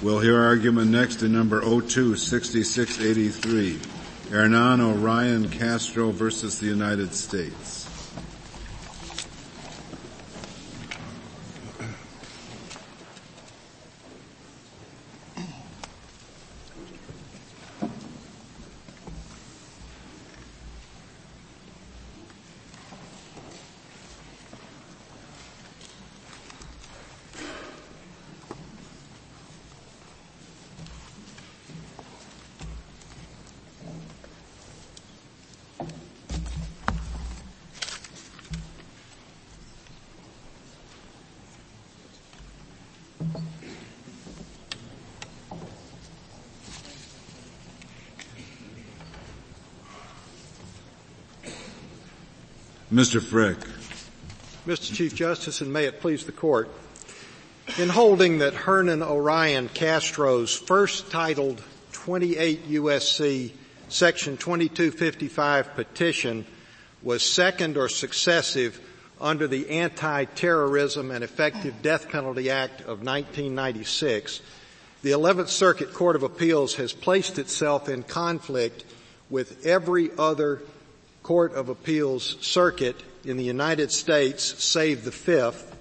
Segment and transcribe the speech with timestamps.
[0.00, 3.80] We'll hear argument next in number 026683.
[4.30, 7.87] Hernan O'Ryan Castro versus the United States.
[52.98, 53.22] Mr.
[53.22, 53.58] Frick.
[54.66, 54.92] Mr.
[54.92, 56.68] Chief Justice, and may it please the court,
[57.78, 63.52] in holding that Hernan O'Ryan Castro's first titled 28 USC
[63.88, 66.44] section 2255 petition
[67.00, 68.80] was second or successive
[69.20, 74.40] under the Anti-Terrorism and Effective Death Penalty Act of 1996,
[75.02, 78.84] the 11th Circuit Court of Appeals has placed itself in conflict
[79.30, 80.62] with every other
[81.28, 85.76] Court of Appeals circuit in the United States, save the fifth,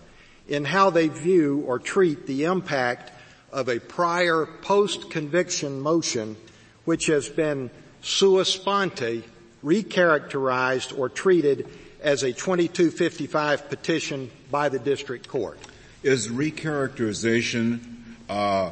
[0.49, 3.13] in how they view or treat the impact
[3.53, 6.35] of a prior post-conviction motion
[6.83, 7.69] which has been
[8.01, 9.23] sua sponte,
[9.63, 11.65] recharacterized or treated
[12.01, 15.57] as a 2255 petition by the district court.
[16.03, 17.79] Is recharacterization
[18.27, 18.71] uh,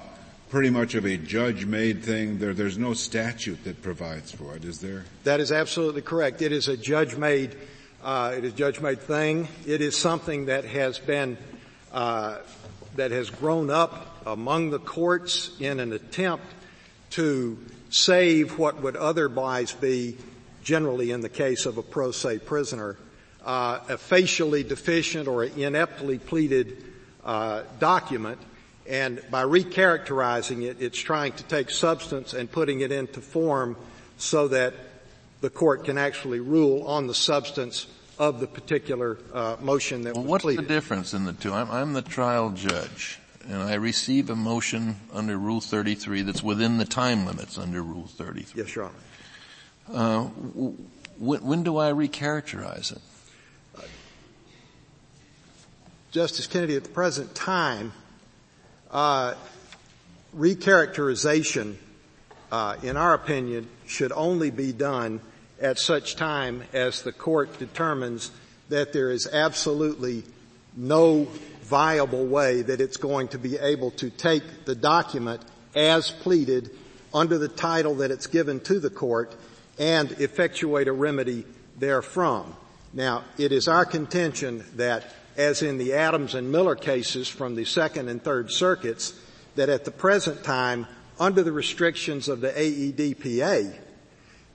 [0.50, 2.40] pretty much of a judge-made thing.
[2.40, 5.06] There, there's no statute that provides for it, is there?
[5.24, 6.42] That is absolutely correct.
[6.42, 7.56] It is a judge-made,
[8.04, 9.48] uh, it is judge-made thing.
[9.66, 11.38] It is something that has been,
[11.92, 12.38] uh,
[12.96, 16.46] that has grown up among the courts in an attempt
[17.12, 17.58] to
[17.90, 20.18] save what would otherwise be,
[20.64, 22.98] generally in the case of a pro se prisoner,
[23.46, 26.84] uh, a facially deficient or ineptly pleaded
[27.24, 28.40] uh, document
[28.88, 33.76] and by recharacterizing it, it's trying to take substance and putting it into form
[34.18, 34.74] so that
[35.42, 37.88] the court can actually rule on the substance
[38.18, 40.66] of the particular uh, motion that well, was what's pleaded.
[40.66, 41.54] the difference in the two?
[41.54, 46.78] I'm, I'm, the trial judge, and I receive a motion under Rule 33 that's within
[46.78, 48.64] the time limits under Rule 33.
[48.64, 48.94] Yes, Your Honor.
[49.88, 50.24] Uh,
[51.20, 53.02] when, when, do I recharacterize it?
[56.12, 57.92] Justice Kennedy, at the present time,
[58.92, 59.36] uh,
[60.36, 61.76] recharacterization,
[62.52, 65.22] uh, in our opinion, should only be done
[65.62, 68.32] at such time as the court determines
[68.70, 70.24] that there is absolutely
[70.76, 71.28] no
[71.62, 75.42] viable way that it's going to be able to take the document
[75.76, 76.70] as pleaded
[77.14, 79.36] under the title that it's given to the court
[79.80, 81.46] and effectuate a remedy
[81.80, 82.56] therefrom.
[82.94, 85.04] Now, it is our contention that
[85.38, 89.14] as in the Adams and Miller cases from the second and third circuits,
[89.56, 90.88] that at the present time,
[91.20, 93.74] under the restrictions of the AEDPA,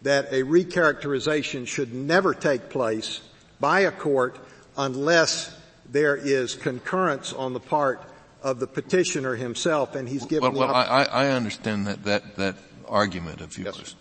[0.02, 3.20] that a recharacterization should never take place
[3.58, 4.38] by a court
[4.76, 5.54] unless
[5.90, 8.02] there is concurrence on the part
[8.42, 12.56] of the petitioner himself and he's given well, well I, I, understand that, that, that
[12.88, 13.76] argument of yours.
[13.78, 13.94] Yes.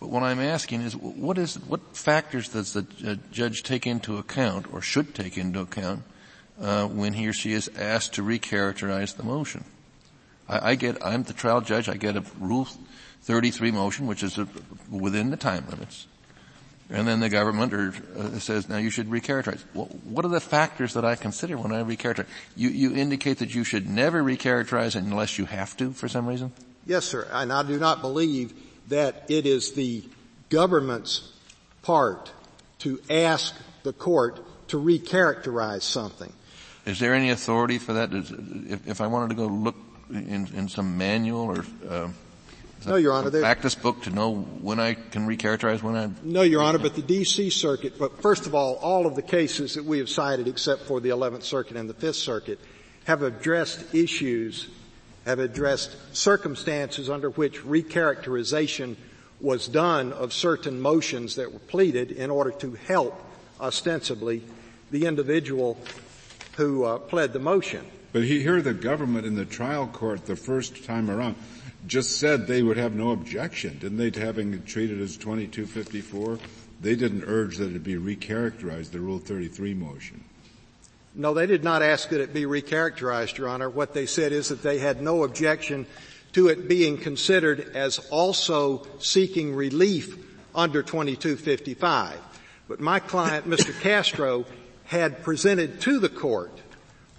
[0.00, 4.18] But what I'm asking is, what is, what factors does the uh, judge take into
[4.18, 6.02] account or should take into account
[6.60, 9.64] uh, when he or she is asked to recharacterize the motion.
[10.48, 12.68] I, I, get, I'm the trial judge, I get a Rule
[13.22, 14.48] 33 motion, which is a,
[14.90, 16.06] within the time limits.
[16.88, 19.62] And then the government or, uh, says, now you should recharacterize.
[19.74, 22.28] Well, what are the factors that I consider when I recharacterize?
[22.54, 26.52] You, you indicate that you should never recharacterize unless you have to for some reason?
[26.86, 27.26] Yes, sir.
[27.32, 28.54] And I do not believe
[28.88, 30.04] that it is the
[30.48, 31.32] government's
[31.82, 32.30] part
[32.78, 36.32] to ask the court to recharacterize something.
[36.86, 38.12] Is there any authority for that?
[38.12, 39.76] If, if I wanted to go look
[40.08, 42.08] in, in some manual or uh,
[42.86, 43.30] no, Your Honor.
[43.30, 46.10] Practice book to know when I can recharacterize when I.
[46.22, 46.78] No, Your Honor.
[46.78, 47.50] But the D.C.
[47.50, 47.98] Circuit.
[47.98, 51.08] But first of all, all of the cases that we have cited, except for the
[51.08, 52.60] 11th Circuit and the 5th Circuit,
[53.04, 54.68] have addressed issues,
[55.24, 58.96] have addressed circumstances under which recharacterization
[59.40, 63.20] was done of certain motions that were pleaded in order to help,
[63.60, 64.42] ostensibly,
[64.92, 65.76] the individual
[66.56, 67.84] who uh, pled the motion.
[68.12, 71.36] But he here the government in the trial court the first time around
[71.86, 76.38] just said they would have no objection, didn't they, to having it treated as 2254?
[76.80, 80.24] They didn't urge that it be recharacterized, the Rule 33 motion.
[81.14, 83.70] No, they did not ask that it be recharacterized, Your Honor.
[83.70, 85.86] What they said is that they had no objection
[86.32, 90.18] to it being considered as also seeking relief
[90.54, 92.18] under 2255.
[92.68, 93.78] But my client, Mr.
[93.80, 94.44] Castro,
[94.86, 96.52] had presented to the court,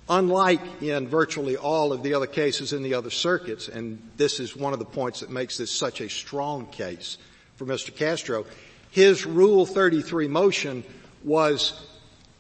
[0.10, 4.56] unlike in virtually all of the other cases in the other circuits, and this is
[4.56, 7.18] one of the points that makes this such a strong case
[7.58, 7.94] for Mr.
[7.94, 8.46] Castro,
[8.92, 10.84] his Rule 33 motion
[11.24, 11.74] was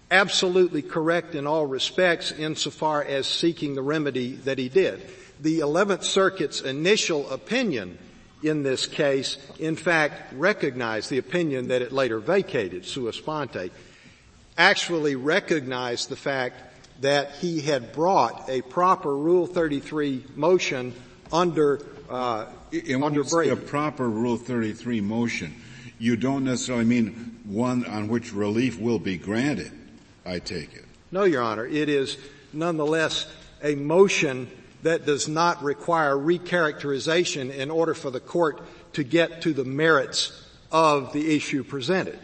[0.09, 5.01] absolutely correct in all respects insofar as seeking the remedy that he did.
[5.41, 7.97] The 11th Circuit's initial opinion
[8.43, 13.71] in this case, in fact, recognized the opinion that it later vacated, sua sponte,
[14.57, 16.61] actually recognized the fact
[17.01, 20.93] that he had brought a proper Rule 33 motion
[21.31, 23.51] under uh, and under Brady.
[23.51, 25.55] A proper Rule 33 motion.
[25.99, 29.71] You don't necessarily mean one on which relief will be granted.
[30.25, 30.85] I take it.
[31.11, 31.65] No, Your Honor.
[31.65, 32.17] It is
[32.53, 33.27] nonetheless
[33.63, 34.49] a motion
[34.83, 38.61] that does not require recharacterization in order for the court
[38.93, 42.19] to get to the merits of the issue presented.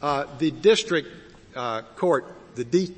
[0.00, 1.08] Uh, the district
[1.54, 2.94] uh, court, the D-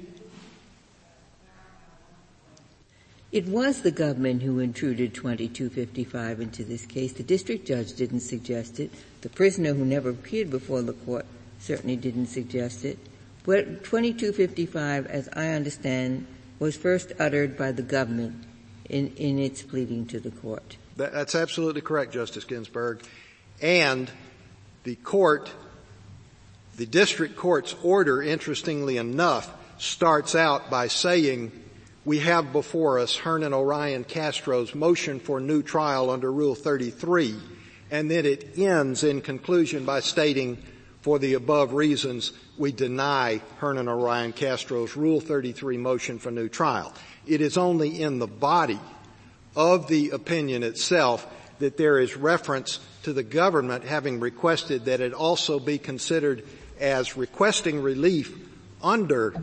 [3.34, 7.14] It was the government who intruded 2255 into this case.
[7.14, 8.92] The district judge didn't suggest it.
[9.22, 11.26] The prisoner who never appeared before the court
[11.58, 12.96] certainly didn't suggest it.
[13.44, 16.28] But 2255, as I understand,
[16.60, 18.44] was first uttered by the government
[18.88, 20.76] in, in its pleading to the court.
[20.96, 23.02] That's absolutely correct, Justice Ginsburg.
[23.60, 24.08] And
[24.84, 25.50] the court,
[26.76, 31.52] the district court's order, interestingly enough, starts out by saying
[32.04, 37.34] we have before us Hernan O'Ryan Castro's motion for new trial under Rule 33,
[37.90, 40.62] and then it ends in conclusion by stating,
[41.00, 46.92] for the above reasons, we deny Hernan O'Ryan Castro's Rule 33 motion for new trial.
[47.26, 48.80] It is only in the body
[49.56, 51.26] of the opinion itself
[51.58, 56.44] that there is reference to the government having requested that it also be considered
[56.80, 58.36] as requesting relief
[58.82, 59.34] under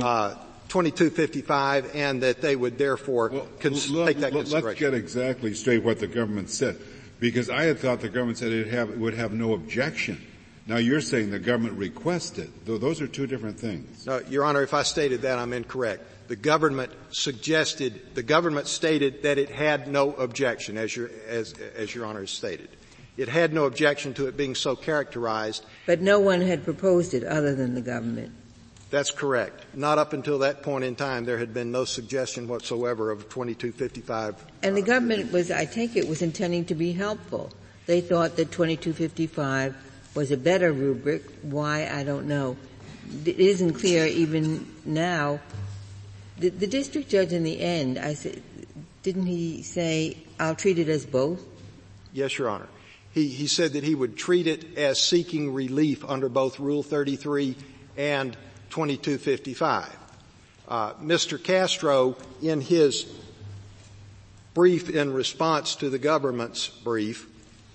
[0.00, 0.34] uh,
[0.68, 4.66] 2255 and that they would therefore well, cons- look, take that look, consideration.
[4.66, 6.78] Let's get exactly straight what the government said.
[7.18, 10.20] Because I had thought the government said it, have, would have no objection.
[10.66, 12.50] Now you're saying the government requested.
[12.66, 14.06] Those are two different things.
[14.06, 16.04] No, Your Honor, if I stated that, I'm incorrect.
[16.28, 21.94] The government suggested, the government stated that it had no objection, as your, as, as
[21.94, 22.68] Your Honor has stated.
[23.16, 25.64] It had no objection to it being so characterized.
[25.86, 28.32] But no one had proposed it other than the government.
[28.90, 29.64] That's correct.
[29.74, 34.44] Not up until that point in time, there had been no suggestion whatsoever of 2255.
[34.62, 37.50] And the government was, I take it, was intending to be helpful.
[37.86, 39.74] They thought that 2255
[40.14, 41.24] was a better rubric.
[41.42, 42.56] Why, I don't know.
[43.24, 45.40] It isn't clear even now.
[46.38, 48.42] The, the district judge in the end, I said,
[49.02, 51.42] didn't he say, I'll treat it as both?
[52.12, 52.68] Yes, Your Honor.
[53.16, 57.56] He, he said that he would treat it as seeking relief under both Rule 33
[57.96, 58.34] and
[58.68, 59.96] 2255.
[60.68, 61.42] Uh, Mr.
[61.42, 63.10] Castro, in his
[64.52, 67.26] brief in response to the government's brief,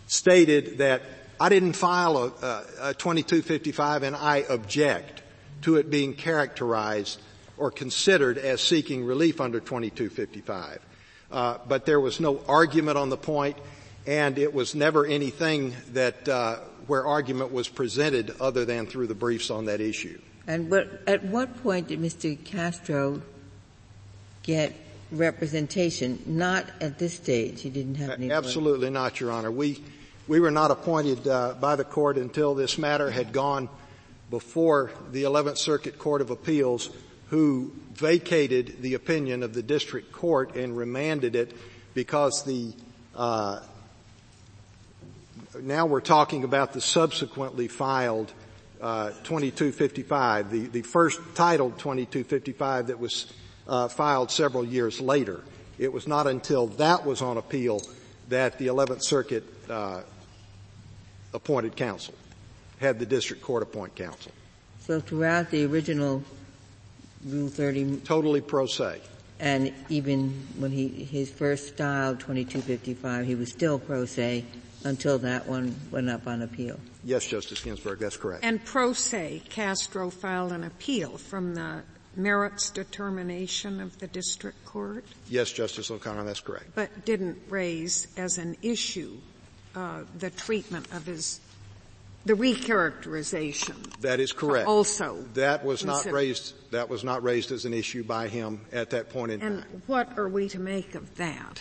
[0.05, 1.01] stated that
[1.39, 5.23] I didn't file a, a, a 2255 and I object
[5.63, 7.19] to it being characterized
[7.57, 10.85] or considered as seeking relief under 2255.
[11.31, 13.57] Uh, but there was no argument on the point,
[14.05, 19.15] and it was never anything that uh, where argument was presented other than through the
[19.15, 20.19] briefs on that issue.
[20.47, 22.43] And what, at what point did Mr.
[22.43, 23.21] Castro
[24.43, 24.73] get
[25.11, 26.21] representation?
[26.25, 27.61] Not at this stage.
[27.61, 28.31] He didn't have any.
[28.31, 29.51] Absolutely not, Your Honor.
[29.51, 29.83] We
[30.27, 33.69] we were not appointed uh, by the court until this matter had gone
[34.29, 36.89] before the 11th Circuit Court of Appeals,
[37.27, 41.53] who vacated the opinion of the district court and remanded it
[41.93, 42.73] because the
[43.15, 43.59] uh,
[45.61, 48.33] now we're talking about the subsequently filed
[48.81, 53.31] uh, 2255, the, the first titled 2255 that was
[53.67, 55.41] uh, filed several years later.
[55.77, 57.81] It was not until that was on appeal
[58.29, 60.01] that the 11th Circuit uh,
[61.33, 62.13] appointed counsel,
[62.79, 64.31] had the district court appoint counsel.
[64.79, 66.23] So throughout the original
[67.25, 69.01] Rule 30, totally pro se.
[69.39, 74.45] And even when he his first style 2255, he was still pro se
[74.83, 76.79] until that one went up on appeal.
[77.03, 78.43] Yes, Justice Ginsburg, that's correct.
[78.43, 81.83] And pro se, Castro filed an appeal from the
[82.15, 85.05] merits determination of the district court?
[85.29, 86.65] Yes, Justice O'Connor, that's correct.
[86.75, 89.17] But didn't raise as an issue
[89.75, 91.39] uh, the treatment of his
[92.23, 93.99] the recharacterization.
[94.01, 94.67] That is correct.
[94.67, 96.53] Also, that was not raised.
[96.71, 99.71] That was not raised as an issue by him at that point in and time.
[99.73, 101.59] And what are we to make of that?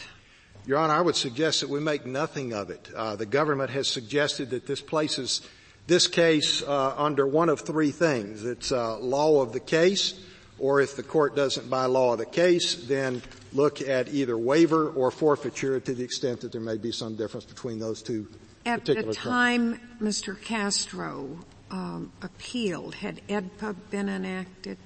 [0.67, 2.91] Your Honor, I would suggest that we make nothing of it.
[2.95, 5.43] Uh, the government has suggested that this places
[5.87, 8.45] this case uh, under one of three things.
[8.45, 10.21] It's uh, law of the case,
[10.59, 14.91] or if the court doesn't buy law of the case, then look at either waiver
[14.91, 18.29] or forfeiture to the extent that there may be some difference between those two
[18.67, 20.41] at the time Mr.
[20.41, 21.39] Castro
[21.71, 24.79] um, appealed, had AEDPA been enacted?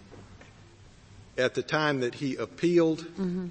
[1.36, 3.48] At the time that he appealed, mm-hmm.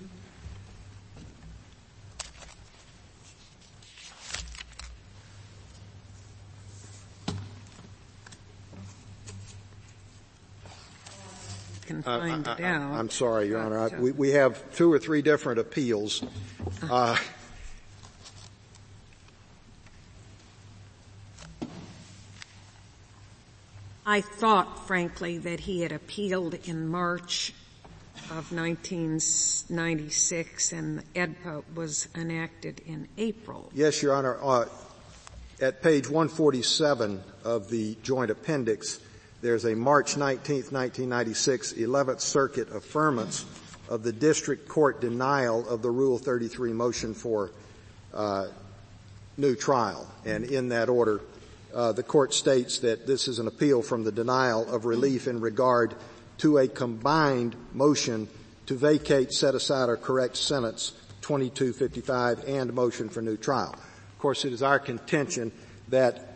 [11.94, 13.80] Can find uh, I, I, am sorry, Your Honor.
[13.80, 16.24] I, we, we, have two or three different appeals.
[16.90, 17.16] Uh,
[24.06, 27.54] I thought, frankly, that he had appealed in March
[28.32, 33.72] of 1996 and AEDPA was enacted in April.
[33.74, 34.38] Yes, Your Honor.
[34.42, 34.66] Uh,
[35.62, 39.00] at page 147 of the joint appendix,
[39.44, 43.44] there's a March 19, 1996 11th Circuit affirmance
[43.90, 47.52] of the district court denial of the Rule 33 motion for
[48.14, 48.48] uh,
[49.36, 50.10] new trial.
[50.24, 51.20] And in that order,
[51.76, 55.42] uh, the court states that this is an appeal from the denial of relief in
[55.42, 55.94] regard
[56.38, 58.30] to a combined motion
[58.68, 63.74] to vacate, set aside, or correct sentence 2255 and motion for new trial.
[63.74, 65.52] Of course, it is our contention
[65.90, 66.33] that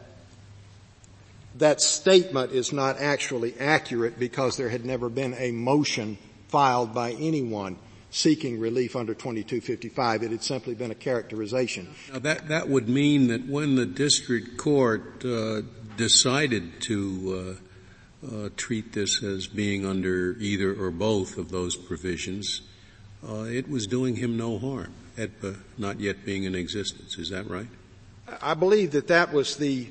[1.58, 7.12] that statement is not actually accurate because there had never been a motion filed by
[7.14, 7.78] anyone
[8.10, 10.24] seeking relief under 2255.
[10.24, 11.88] It had simply been a characterization.
[12.12, 15.62] Now that, that would mean that when the district court uh,
[15.98, 17.60] decided to
[18.24, 22.62] uh, uh, treat this as being under either or both of those provisions,
[23.28, 27.18] uh, it was doing him no harm, AEDPA not yet being in existence.
[27.18, 27.68] Is that right?
[28.42, 29.88] I believe that that was the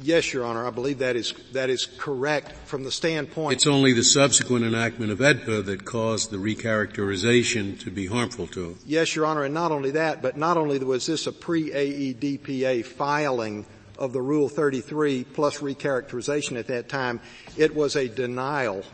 [0.00, 0.66] Yes, Your Honor.
[0.66, 3.56] I believe that is, that is correct from the standpoint.
[3.56, 8.70] It's only the subsequent enactment of AEDPA that caused the recharacterization to be harmful to
[8.70, 8.78] him.
[8.86, 13.66] Yes, Your Honor, and not only that, but not only was this a pre-AEDPA filing
[13.98, 17.20] of the Rule 33 plus recharacterization at that time,
[17.56, 18.84] it was a denial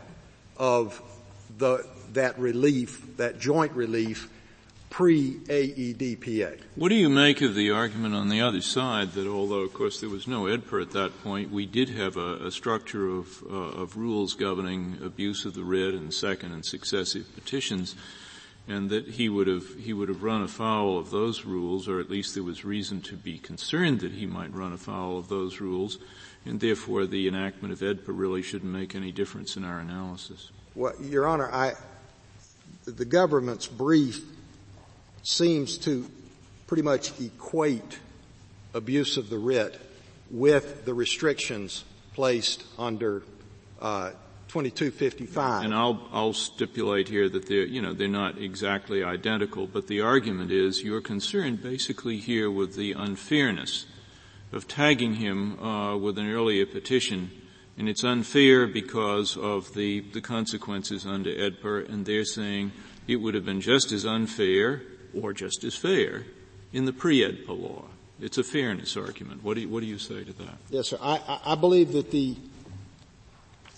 [0.57, 1.01] of
[1.57, 4.29] the, that relief, that joint relief
[4.91, 6.59] pre-AEDPA.
[6.75, 10.01] What do you make of the argument on the other side that although of course
[10.01, 13.55] there was no AEDPA at that point, we did have a, a structure of, uh,
[13.55, 17.95] of rules governing abuse of the writ and second and successive petitions,
[18.67, 22.09] and that he would have, he would have run afoul of those rules, or at
[22.09, 25.99] least there was reason to be concerned that he might run afoul of those rules,
[26.45, 30.51] and therefore the enactment of AEDPA really shouldn't make any difference in our analysis.
[30.75, 31.75] Well, Your Honor, I,
[32.83, 34.21] the government's brief
[35.23, 36.09] seems to
[36.67, 37.99] pretty much equate
[38.73, 39.79] abuse of the writ
[40.29, 43.23] with the restrictions placed under
[43.81, 44.11] uh,
[44.47, 45.63] 2255.
[45.63, 50.01] And I'll, I'll stipulate here that they're, you know, they're not exactly identical, but the
[50.01, 53.85] argument is you're concerned basically here with the unfairness
[54.51, 57.31] of tagging him uh, with an earlier petition,
[57.77, 62.73] and it's unfair because of the, the consequences under AEDPA, and they're saying
[63.07, 64.81] it would have been just as unfair
[65.19, 66.25] or just as fair
[66.73, 67.85] in the pre-AEDPA law.
[68.19, 69.43] It's a fairness argument.
[69.43, 70.57] What do you, what do you say to that?
[70.69, 70.97] Yes, sir.
[71.01, 72.35] I, I believe that the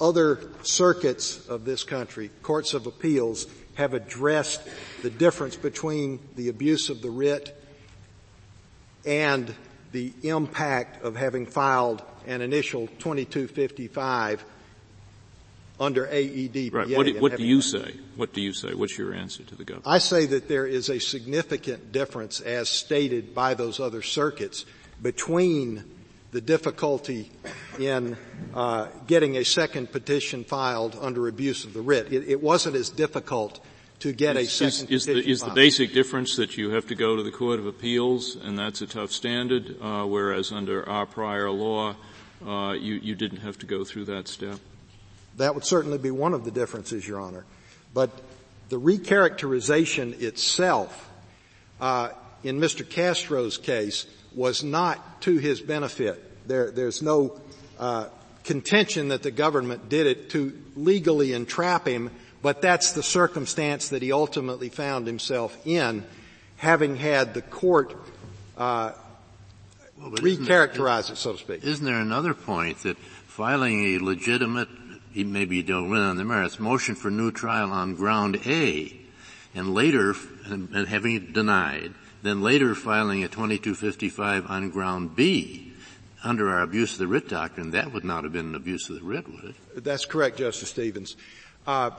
[0.01, 4.61] other circuits of this country, courts of appeals, have addressed
[5.01, 7.57] the difference between the abuse of the writ
[9.05, 9.53] and
[9.91, 14.43] the impact of having filed an initial 2255
[15.83, 16.73] under AEDPA.
[16.73, 16.89] Right.
[16.89, 17.95] What, do, what do you say?
[18.15, 18.73] What do you say?
[18.73, 19.87] What's your answer to the government?
[19.87, 24.65] I say that there is a significant difference as stated by those other circuits
[25.01, 25.83] between
[26.31, 27.31] the difficulty
[27.79, 28.17] in
[28.55, 32.11] uh, getting a second petition filed under abuse of the writ.
[32.11, 33.59] It, it wasn't as difficult
[33.99, 36.71] to get is, a second is, is petition the, is the basic difference that you
[36.71, 40.51] have to go to the Court of Appeals and that's a tough standard, uh, whereas
[40.51, 41.95] under our prior law,
[42.45, 44.59] uh, you, you didn't have to go through that step?
[45.37, 47.45] That would certainly be one of the differences, Your Honor.
[47.93, 48.11] But
[48.69, 51.09] the recharacterization itself,
[51.79, 52.09] uh,
[52.43, 52.87] in Mr.
[52.87, 56.47] Castro's case, was not to his benefit.
[56.47, 57.39] There, there's no
[57.79, 58.07] uh,
[58.43, 62.11] contention that the government did it to legally entrap him,
[62.41, 66.03] but that's the circumstance that he ultimately found himself in,
[66.57, 67.95] having had the court
[68.57, 68.91] uh,
[69.97, 71.63] well, recharacterize it, so to speak.
[71.63, 74.69] Isn't there another point that filing a legitimate
[75.15, 78.96] maybe you don't win on the merits, motion for new trial on ground A,
[79.55, 80.15] and later,
[80.46, 85.74] and having it denied, then later filing a 2255 on ground B,
[86.24, 88.96] under our abuse of the writ doctrine, that would not have been an abuse of
[88.96, 89.84] the writ, would it?
[89.84, 91.17] That's correct, Justice Stevens.
[91.67, 91.91] Uh,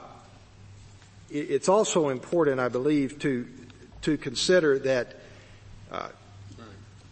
[1.29, 3.47] it's also important, I believe, to
[4.05, 5.15] to consider that
[5.91, 6.09] uh,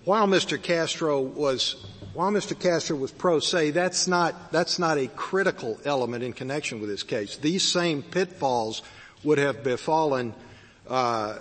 [0.06, 0.62] while Mr.
[0.62, 2.60] Castro was while Mr.
[2.60, 7.04] Castro was pro se, that's not that's not a critical element in connection with this
[7.04, 7.38] case.
[7.38, 8.84] These same pitfalls
[9.24, 10.34] would have befallen
[10.88, 11.40] uh,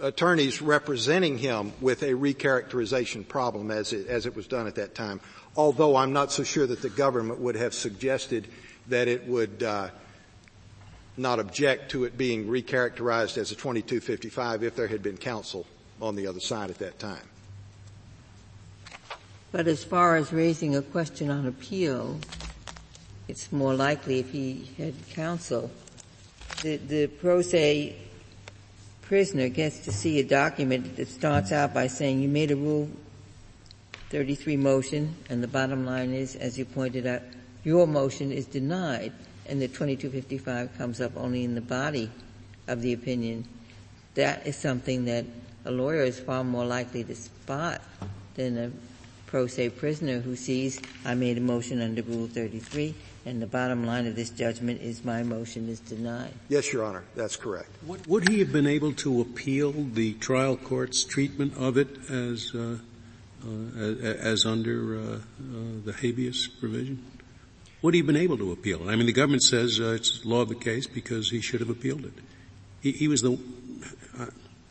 [0.00, 4.94] attorneys representing him with a recharacterization problem as it, as it was done at that
[4.94, 5.20] time.
[5.56, 8.48] Although I'm not so sure that the government would have suggested
[8.88, 9.90] that it would uh,
[11.16, 15.66] not object to it being recharacterized as a 2255 if there had been counsel
[16.00, 17.22] on the other side at that time.
[19.52, 22.18] But as far as raising a question on appeal,
[23.28, 25.70] it's more likely if he had counsel.
[26.62, 27.96] The, the pro se
[29.02, 32.88] prisoner gets to see a document that starts out by saying you made a Rule
[34.08, 37.20] 33 motion, and the bottom line is, as you pointed out,
[37.62, 39.12] your motion is denied,
[39.46, 42.10] and the 2255 comes up only in the body
[42.68, 43.46] of the opinion.
[44.14, 45.26] That is something that
[45.66, 47.82] a lawyer is far more likely to spot
[48.34, 48.72] than a
[49.32, 53.86] pro se prisoner who sees I made a motion under Rule 33 and the bottom
[53.86, 56.34] line of this judgment is my motion is denied.
[56.50, 57.70] Yes, Your Honor, that's correct.
[57.86, 62.52] Would, would he have been able to appeal the trial court's treatment of it as,
[62.54, 62.76] uh,
[63.42, 65.18] uh, as, under uh, uh,
[65.86, 67.02] the habeas provision?
[67.80, 68.92] Would he have been able to appeal it?
[68.92, 71.70] I mean, the government says uh, it's law of the case because he should have
[71.70, 72.12] appealed it.
[72.82, 73.38] He, he was the.
[74.18, 74.26] Uh,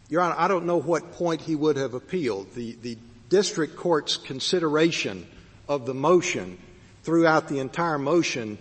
[0.07, 2.53] Your Honor, I don't know what point he would have appealed.
[2.53, 2.97] The, the
[3.31, 5.25] district court's consideration
[5.67, 6.57] of the motion
[7.01, 8.57] throughout the entire motion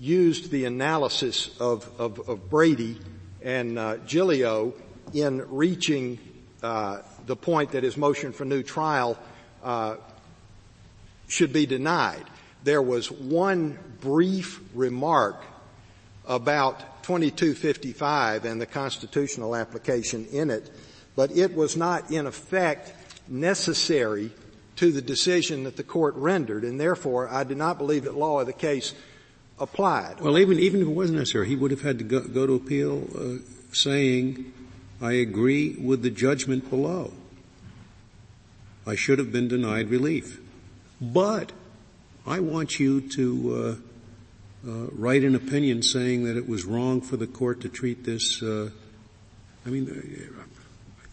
[0.00, 2.98] used the analysis of, of, of Brady
[3.42, 4.72] and uh, Giglio
[5.12, 6.18] in reaching
[6.62, 9.18] uh, the point that his motion for new trial
[9.62, 9.96] uh,
[11.28, 12.24] should be denied.
[12.64, 15.36] There was one brief remark
[16.26, 20.70] about 2255 and the constitutional application in it,
[21.14, 22.94] but it was not in effect
[23.28, 24.30] necessary
[24.76, 28.40] to the decision that the court rendered, and therefore I do not believe that law
[28.40, 28.92] of the case
[29.58, 30.20] applied.
[30.20, 32.54] Well, even even if it wasn't necessary, he would have had to go, go to
[32.54, 34.52] appeal, uh, saying,
[35.00, 37.12] "I agree with the judgment below.
[38.86, 40.40] I should have been denied relief,
[41.00, 41.52] but
[42.26, 43.90] I want you to." Uh,
[44.66, 48.42] uh, write an opinion saying that it was wrong for the court to treat this.
[48.42, 48.70] Uh,
[49.66, 49.86] I mean,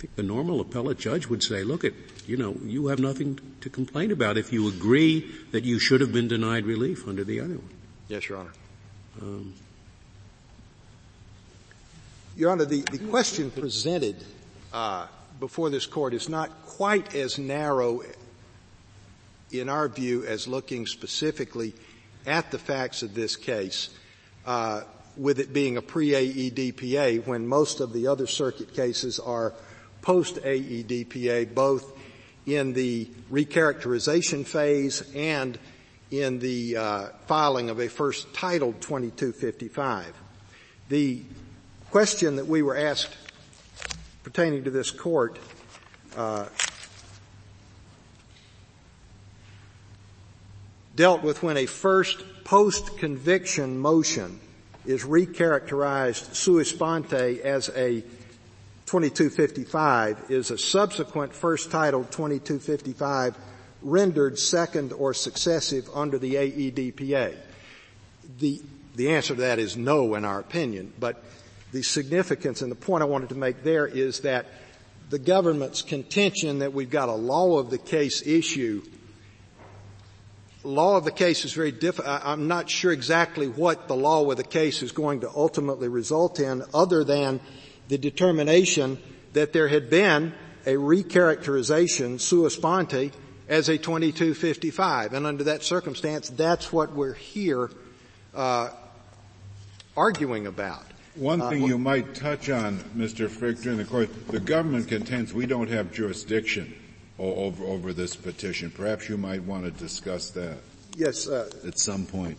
[0.02, 1.94] think the normal appellate judge would say, look, it,
[2.26, 6.12] you know, you have nothing to complain about if you agree that you should have
[6.12, 7.70] been denied relief under the other one.
[8.08, 8.54] Yes, Your Honor.
[9.22, 9.54] Um,
[12.36, 14.16] Your Honor, the, the question presented
[14.74, 15.06] uh,
[15.40, 18.02] before this court is not quite as narrow
[19.52, 21.76] in our view as looking specifically
[22.26, 23.92] at the facts of this case.
[24.48, 24.82] Uh,
[25.18, 29.54] with it being a pre-AEDPA when most of the other circuit cases are
[30.02, 31.98] post AEDPA, both
[32.46, 35.58] in the recharacterization phase and
[36.10, 40.14] in the uh, filing of a first titled 2255.
[40.90, 41.24] The
[41.90, 43.16] question that we were asked
[44.24, 45.40] pertaining to this court
[46.16, 46.48] uh,
[50.96, 54.40] dealt with when a first post-conviction motion
[54.86, 58.04] is recharacterized sua sponte as a
[58.92, 63.38] 2255 is a subsequent first title 2255
[63.84, 67.38] rendered second or successive under the AEDPA?
[68.40, 68.62] The,
[68.98, 71.24] the answer to that is no in our opinion, but
[71.72, 74.48] the significance and the point I wanted to make there is that
[75.10, 78.84] the government's contention that we've got a law of the case issue
[80.64, 82.22] law of the case is very difficult.
[82.26, 86.40] I'm not sure exactly what the law of the case is going to ultimately result
[86.40, 87.40] in other than
[87.92, 88.98] the determination
[89.34, 90.34] that there had been
[90.66, 93.12] a recharacterization sua sponte
[93.50, 95.12] as a 2255.
[95.12, 97.70] And under that circumstance, that's what we're here
[98.34, 98.70] uh,
[99.98, 100.86] arguing about.
[101.16, 103.30] One uh, thing uh, you might touch on, Mr.
[103.30, 106.74] Frick, during the court, the government contends we don't have jurisdiction
[107.20, 108.72] over, over this petition.
[108.72, 110.60] Perhaps you might want to discuss that.
[110.96, 111.28] Yes.
[111.28, 112.38] Uh, at some point.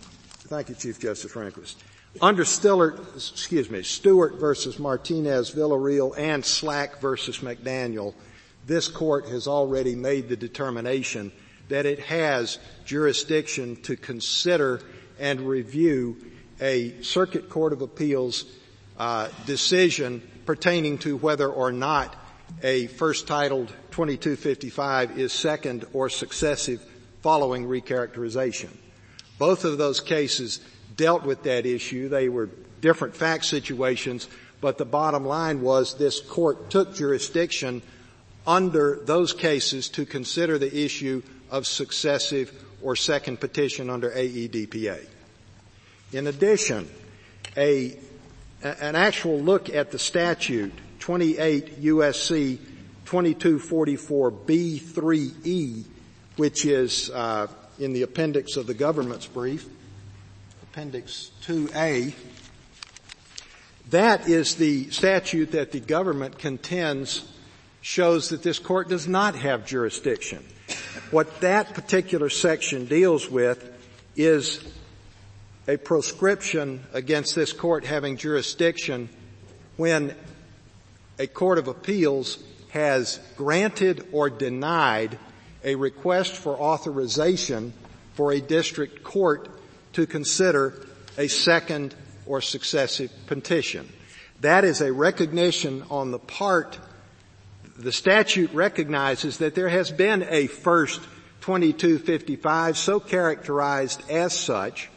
[0.49, 1.75] Thank you, Chief Justice Rehnquist.
[2.21, 8.15] Under excuse me, Stewart versus Martinez Villarreal and Slack versus McDaniel,
[8.67, 11.33] this court has already made the determination
[11.69, 14.81] that it has jurisdiction to consider
[15.19, 16.17] and review
[16.61, 18.45] a Circuit Court of Appeals
[18.99, 22.15] uh, decision pertaining to whether or not
[22.63, 26.85] a first titled 2255 is second or successive
[27.23, 28.69] following recharacterization.
[29.39, 30.61] Both of those cases
[30.97, 32.09] dealt with that issue.
[32.09, 32.51] They were
[32.81, 34.29] different fact situations,
[34.61, 37.83] but the bottom line was this court took jurisdiction
[38.47, 42.53] under those cases to consider the issue of successive
[42.83, 45.07] or second petition under AEDPA.
[46.13, 46.91] In addition,
[47.57, 47.97] a,
[48.63, 52.59] an actual look at the statute, 28 USC
[53.07, 55.85] 2244B3E,
[56.37, 59.69] which is uh, in the appendix of the government's brief,
[60.73, 62.15] appendix 2A,
[63.91, 67.31] that is the statute that the government contends
[67.83, 70.43] shows that this court does not have jurisdiction.
[71.11, 73.71] What that particular section deals with
[74.17, 74.65] is
[75.69, 79.11] a proscription against this court having jurisdiction
[79.77, 80.17] when
[81.19, 85.19] a court of appeals has granted or denied
[85.65, 87.75] a request for authorization
[88.15, 89.51] for a district court
[89.93, 90.75] to consider
[91.19, 91.95] a second
[92.27, 93.89] or successive petition.
[94.41, 96.79] That is a recognition on the part,
[97.77, 101.01] the statute recognizes that there has been a first
[101.43, 104.91] 2255 so characterized as such,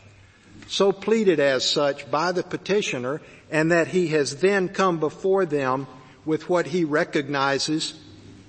[0.68, 5.88] so pleaded as such by the petitioner, and that he has then come before them
[6.26, 7.94] with what he recognizes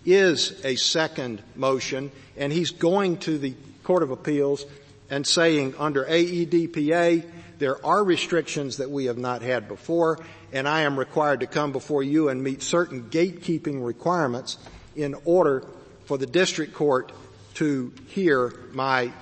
[0.04, 4.64] is a second motion, and he's going to the Court of Appeals
[5.10, 7.24] and saying under AEDPA,
[7.58, 10.18] there are restrictions that we have not had before,
[10.52, 14.58] and I am required to come before you and meet certain gatekeeping requirements
[14.94, 15.64] in order
[16.04, 17.12] for the district court
[17.54, 19.12] to hear my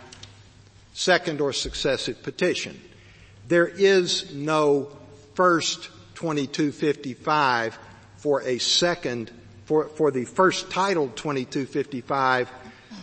[0.92, 2.80] second or successive petition.
[3.48, 4.88] There is no
[5.34, 7.78] first 2255
[8.16, 9.30] for a second,
[9.66, 12.50] for, for the first titled 2255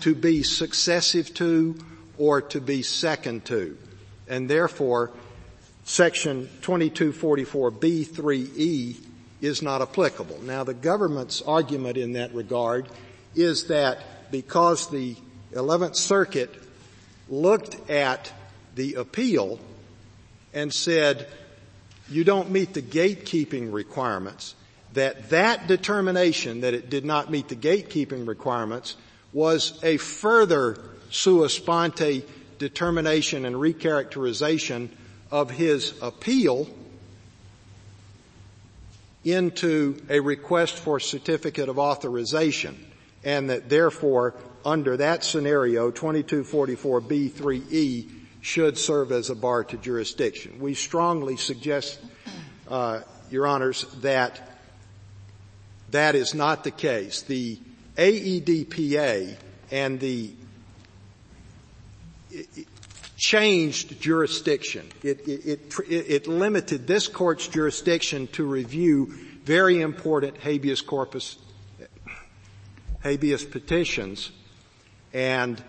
[0.02, 1.76] to be successive to
[2.18, 3.78] or to be second to.
[4.28, 5.12] And therefore,
[5.84, 8.96] section 2244B3E
[9.42, 10.40] is not applicable.
[10.44, 12.88] Now the government's argument in that regard
[13.36, 14.00] is that
[14.32, 15.16] because the
[15.54, 16.54] 11th Circuit
[17.30, 18.32] looked at
[18.76, 19.60] the appeal
[20.54, 21.28] and said,
[22.10, 24.56] you don't meet the gatekeeping requirements,
[24.94, 28.96] that that determination that it did not meet the gatekeeping requirements
[29.34, 30.78] was a further
[31.12, 32.26] sua sponte
[32.58, 34.90] determination and recharacterization
[35.30, 36.68] of his appeal
[39.24, 42.88] into a request for certificate of authorization
[43.24, 44.34] and that therefore
[44.66, 48.10] under that scenario 2244B3E
[48.42, 50.60] should serve as a bar to jurisdiction.
[50.60, 52.00] We strongly suggest,
[52.68, 54.48] uh, Your Honors, that
[55.92, 57.22] that is not the case.
[57.22, 57.60] The
[57.98, 59.36] AEDPA
[59.70, 60.32] and the
[63.18, 64.88] changed jurisdiction.
[65.04, 69.14] It, it, it, limited this court's jurisdiction to review
[69.44, 71.38] very important habeas corpus,
[73.04, 74.32] habeas petitions,
[75.14, 75.62] and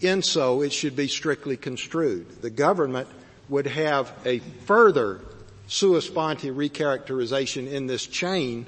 [0.00, 2.42] in so it should be strictly construed.
[2.42, 3.08] The government
[3.48, 5.20] would have a further
[5.68, 8.66] sua sponte recharacterization in this chain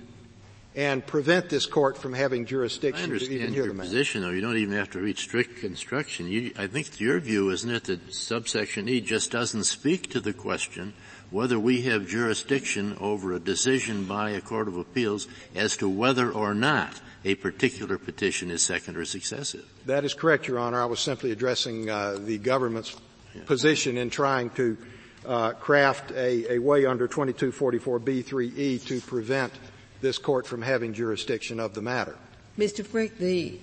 [0.79, 3.89] and prevent this court from having jurisdiction to even hear the matter.
[3.89, 4.31] position, though.
[4.31, 6.29] You don't even have to reach strict construction.
[6.29, 10.33] You, I think your view, isn't it, that subsection E just doesn't speak to the
[10.33, 10.95] question
[11.33, 16.31] whether we have jurisdiction over a decision by a court of appeals as to whether
[16.31, 19.67] or not a particular petition is second or successive.
[19.87, 20.81] That is correct, Your Honor.
[20.81, 22.97] I was simply addressing uh, the government's
[23.35, 23.43] yeah.
[23.47, 24.79] position in trying to
[25.27, 29.53] uh, craft a, a way under 2244B3E to prevent
[30.01, 32.17] this court from having jurisdiction of the matter.
[32.59, 32.85] Mr.
[32.85, 33.59] Frick, the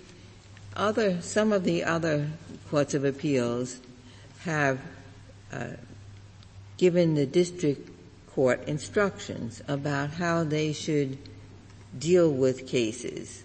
[0.76, 2.30] other, some of the other
[2.70, 3.80] courts of appeals
[4.40, 4.80] have
[5.52, 5.68] uh,
[6.78, 7.90] given the district
[8.32, 11.18] court instructions about how they should
[11.98, 13.44] deal with cases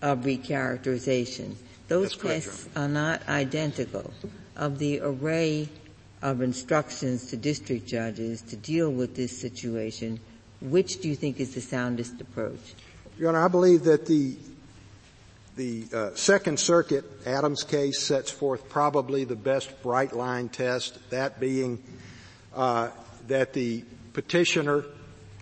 [0.00, 1.54] of recharacterization.
[1.88, 4.12] Those tests are not identical.
[4.56, 5.68] Of the array
[6.20, 10.20] of instructions to district judges to deal with this situation,
[10.62, 12.74] which do you think is the soundest approach?
[13.18, 14.36] Your Honor, I believe that the
[15.54, 21.40] the uh, Second Circuit Adams case sets forth probably the best bright line test, that
[21.40, 21.82] being
[22.54, 22.88] uh,
[23.28, 24.84] that the petitioner,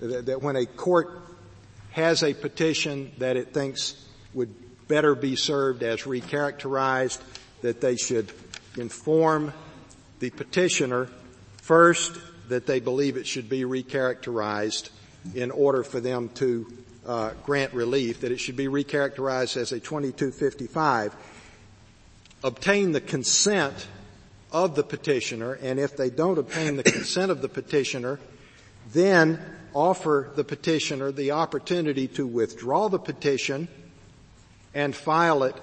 [0.01, 1.11] that, that when a court
[1.93, 4.05] has a petition that it thinks
[4.35, 4.53] would
[4.89, 7.21] better be served as recharacterized,
[7.63, 8.33] that they should
[8.77, 9.53] inform
[10.19, 11.09] the petitioner
[11.63, 14.91] first that they believe it should be recharacterized
[15.35, 16.67] in order for them to
[17.07, 21.15] uh, grant relief, that it should be recharacterized as a 2255,
[22.45, 23.87] obtain the consent
[24.53, 28.19] of the petitioner, and if they don't obtain the consent of the petitioner,
[28.93, 29.41] then
[29.75, 33.69] offer the petitioner the opportunity to withdraw the petition
[34.75, 35.55] and file it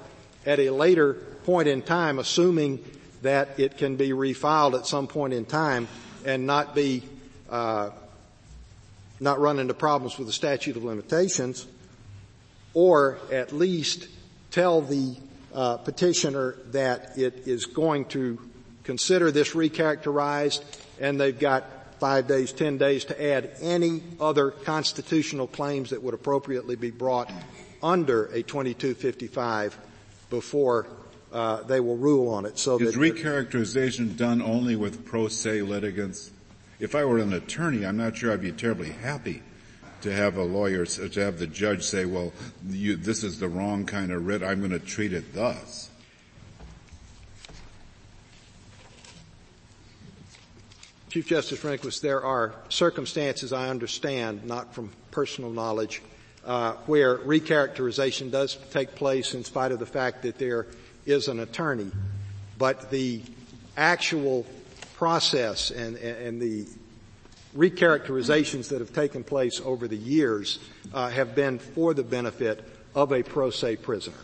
[0.45, 2.83] at a later point in time, assuming
[3.21, 5.87] that it can be refiled at some point in time
[6.25, 7.03] and not be
[7.49, 7.89] uh,
[9.19, 11.65] not run into problems with the statute of limitations,
[12.73, 14.07] or at least
[14.51, 15.15] tell the
[15.53, 18.39] uh, petitioner that it is going to
[18.83, 20.63] consider this recharacterized
[20.99, 21.65] and they've got
[21.99, 27.31] five days, ten days to add any other constitutional claims that would appropriately be brought
[27.81, 29.77] under a 2255
[30.29, 30.87] before
[31.31, 32.57] uh, they will rule on it.
[32.57, 36.31] So is recharacterization done only with pro se litigants?
[36.79, 39.41] If I were an attorney, I'm not sure I'd be terribly happy
[40.01, 42.31] to have a lawyer, to have the judge say, well,
[42.69, 45.89] you, this is the wrong kind of writ, I'm going to treat it thus.
[51.09, 56.03] Chief Justice Rehnquist, there are circumstances I understand, not from personal knowledge,
[56.45, 60.67] uh, where recharacterization does take place in spite of the fact that there
[61.07, 61.91] is an attorney.
[62.59, 63.21] But the
[63.75, 64.45] actual
[64.97, 66.67] process and, and the
[67.55, 70.59] recharacterizations that have taken place over the years
[70.93, 72.63] uh, have been for the benefit
[72.95, 74.17] of a pro se prisoner.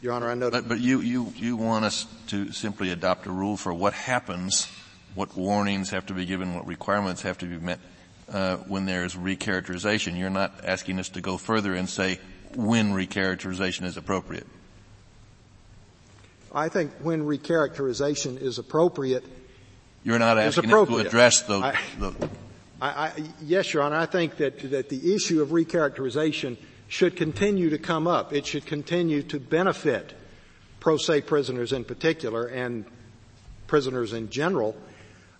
[0.00, 0.50] Your Honor, I know.
[0.50, 4.66] But, but you, you, you want us to simply adopt a rule for what happens,
[5.14, 7.78] what warnings have to be given, what requirements have to be met
[8.32, 10.18] uh, when there's recharacterization.
[10.18, 12.18] You're not asking us to go further and say
[12.54, 14.46] when recharacterization is appropriate.
[16.54, 19.24] I think when recharacterization is appropriate,
[20.04, 22.28] you're not asking to address the, I, the
[22.80, 23.12] I, I,
[23.42, 23.96] yes, Your Honor.
[23.96, 26.56] I think that that the issue of recharacterization
[26.88, 28.32] should continue to come up.
[28.32, 30.12] It should continue to benefit
[30.80, 32.84] pro se prisoners in particular and
[33.66, 34.76] prisoners in general.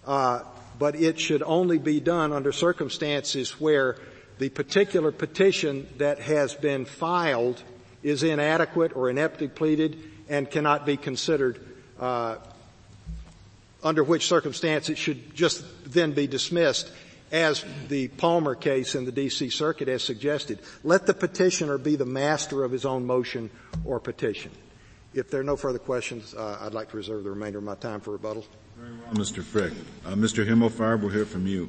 [0.07, 0.43] Uh,
[0.79, 3.97] but it should only be done under circumstances where
[4.39, 7.63] the particular petition that has been filed
[8.03, 9.99] is inadequate or ineptly pleaded
[10.29, 11.61] and cannot be considered
[12.01, 12.37] uh,
[13.83, 16.91] under which circumstance it should just then be dismissed
[17.31, 19.51] as the Palmer case in the D.C.
[19.51, 20.59] Circuit has suggested.
[20.85, 23.51] Let the petitioner be the master of his own motion
[23.85, 24.53] or petition.
[25.15, 27.75] If there are no further questions, uh, I'd like to reserve the remainder of my
[27.75, 28.45] time for rebuttal.
[28.77, 29.43] Very well, Mr.
[29.43, 29.73] Frick.
[30.05, 30.47] Uh, Mr.
[30.47, 31.69] Himmelfarb, we'll hear from you.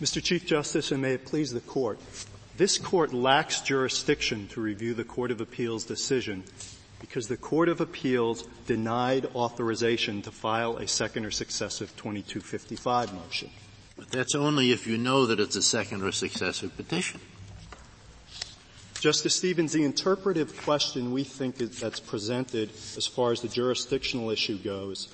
[0.00, 0.22] Mr.
[0.22, 1.98] Chief Justice, and may it please the Court,
[2.60, 6.44] this Court lacks jurisdiction to review the Court of Appeals decision
[7.00, 13.48] because the Court of Appeals denied authorization to file a second or successive 2255 motion.
[13.96, 17.20] But that's only if you know that it's a second or successive petition.
[19.00, 22.68] Justice Stevens, the interpretive question we think that's presented
[22.98, 25.08] as far as the jurisdictional issue goes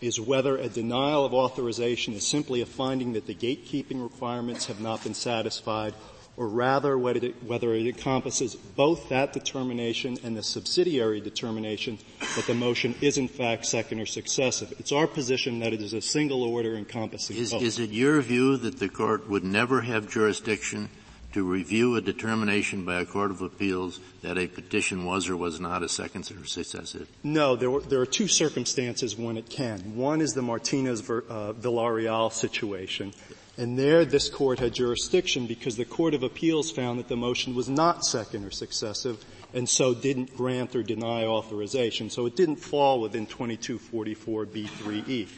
[0.00, 4.80] is whether a denial of authorization is simply a finding that the gatekeeping requirements have
[4.80, 5.92] not been satisfied
[6.36, 11.98] or rather whether it, whether it encompasses both that determination and the subsidiary determination
[12.36, 14.72] that the motion is in fact second or successive.
[14.78, 17.62] It's our position that it is a single order encompassing is, both.
[17.62, 20.88] Is it your view that the court would never have jurisdiction
[21.34, 25.58] to review a determination by a court of appeals that a petition was or was
[25.58, 27.08] not a second or successive?
[27.24, 29.96] No, there, were, there are two circumstances when it can.
[29.96, 33.12] One is the Martinez uh, Villarreal situation.
[33.56, 37.54] And there this court had jurisdiction because the Court of Appeals found that the motion
[37.54, 42.10] was not second or successive and so didn't grant or deny authorization.
[42.10, 45.28] So it didn't fall within 2244b3e.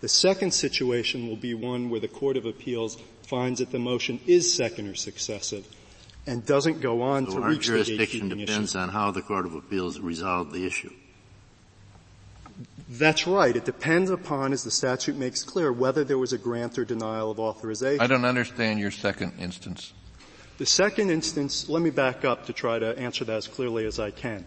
[0.00, 4.18] The second situation will be one where the Court of Appeals finds that the motion
[4.26, 5.64] is second or successive
[6.26, 8.82] and doesn't go on so to our reach jurisdiction the depends issue.
[8.82, 10.90] on how the Court of Appeals resolved the issue.
[12.92, 13.54] That's right.
[13.54, 17.30] It depends upon, as the statute makes clear, whether there was a grant or denial
[17.30, 18.00] of authorization.
[18.00, 19.92] I don't understand your second instance.
[20.58, 24.00] The second instance, let me back up to try to answer that as clearly as
[24.00, 24.44] I can.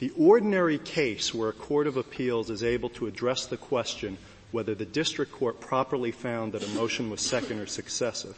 [0.00, 4.18] The ordinary case where a court of appeals is able to address the question
[4.50, 8.36] whether the district court properly found that a motion was second or successive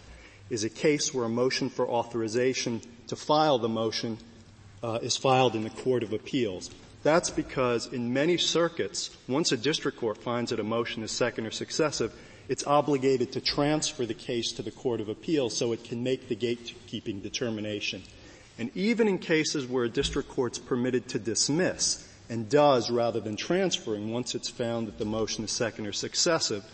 [0.50, 4.18] is a case where a motion for authorization to file the motion
[4.82, 6.70] uh, is filed in the court of appeals.
[7.06, 11.46] That's because in many circuits, once a district court finds that a motion is second
[11.46, 12.12] or successive,
[12.48, 16.26] it's obligated to transfer the case to the court of appeals so it can make
[16.26, 18.02] the gatekeeping determination.
[18.58, 23.36] And even in cases where a district court's permitted to dismiss, and does rather than
[23.36, 26.64] transferring once it's found that the motion is second or successive,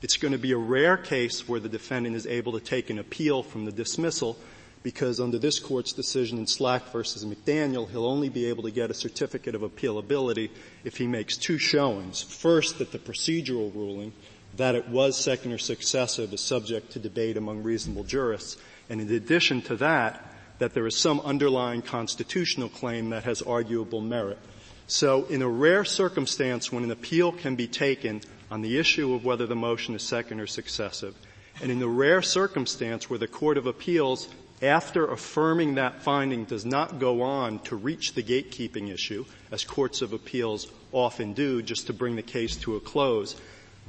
[0.00, 2.98] It's going to be a rare case where the defendant is able to take an
[2.98, 4.36] appeal from the dismissal
[4.82, 8.90] because under this court's decision in Slack versus McDaniel, he'll only be able to get
[8.90, 10.50] a certificate of appealability
[10.84, 12.22] if he makes two showings.
[12.22, 14.12] First, that the procedural ruling,
[14.56, 18.56] that it was second or successive, is subject to debate among reasonable jurists.
[18.90, 24.00] And in addition to that, that there is some underlying constitutional claim that has arguable
[24.00, 24.38] merit.
[24.86, 29.24] So in a rare circumstance when an appeal can be taken on the issue of
[29.24, 31.14] whether the motion is second or successive,
[31.62, 34.28] and in the rare circumstance where the Court of Appeals
[34.62, 40.02] after affirming that finding does not go on to reach the gatekeeping issue, as courts
[40.02, 43.36] of appeals often do just to bring the case to a close,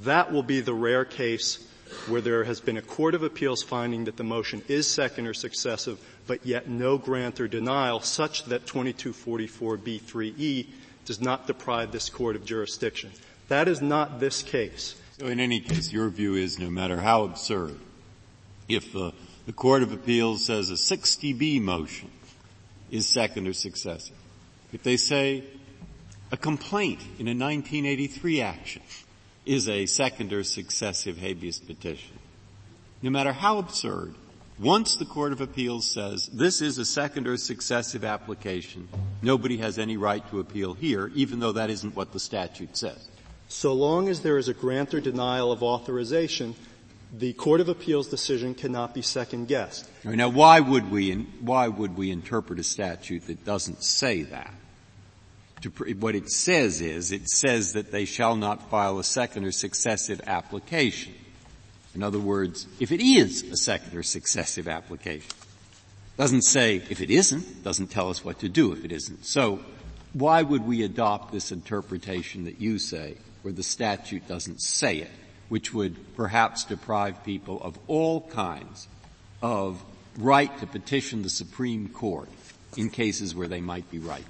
[0.02, 1.68] that will be the rare case
[2.08, 5.34] where there has been a court of appeals finding that the motion is second or
[5.34, 10.66] successive, but yet no grant or denial such that 2244b3e
[11.06, 13.12] does not deprive this court of jurisdiction.
[13.50, 14.96] That is not this case.
[15.20, 17.78] So in any case, your view is no matter how absurd,
[18.68, 19.14] if the
[19.46, 22.10] the Court of Appeals says a 60B motion
[22.92, 24.16] is second or successive.
[24.72, 25.44] If they say
[26.32, 28.82] a complaint in a 1983 action
[29.46, 32.18] is a second or successive habeas petition,
[33.02, 34.16] no matter how absurd,
[34.60, 38.88] once the Court of Appeals says this is a second or successive application,
[39.22, 43.10] nobody has any right to appeal here, even though that isn't what the statute says.
[43.50, 46.56] So long as there is a grant or denial of authorization,
[47.14, 49.88] the Court of Appeals decision cannot be second guessed.
[50.04, 54.54] Now why would we, why would we interpret a statute that doesn't say that?
[55.62, 59.52] To, what it says is, it says that they shall not file a second or
[59.52, 61.14] successive application.
[61.96, 65.32] In other words, if it is a second or successive application,
[66.18, 69.26] doesn't say if it isn't, doesn't tell us what to do if it isn't.
[69.26, 69.60] So,
[70.14, 75.12] why would we adopt this interpretation that you say, where the statute doesn't say it?
[75.50, 78.88] Which would perhaps deprive people of all kinds
[79.42, 79.84] of
[80.18, 82.30] right to petition the Supreme Court
[82.78, 84.26] in cases where they might be right.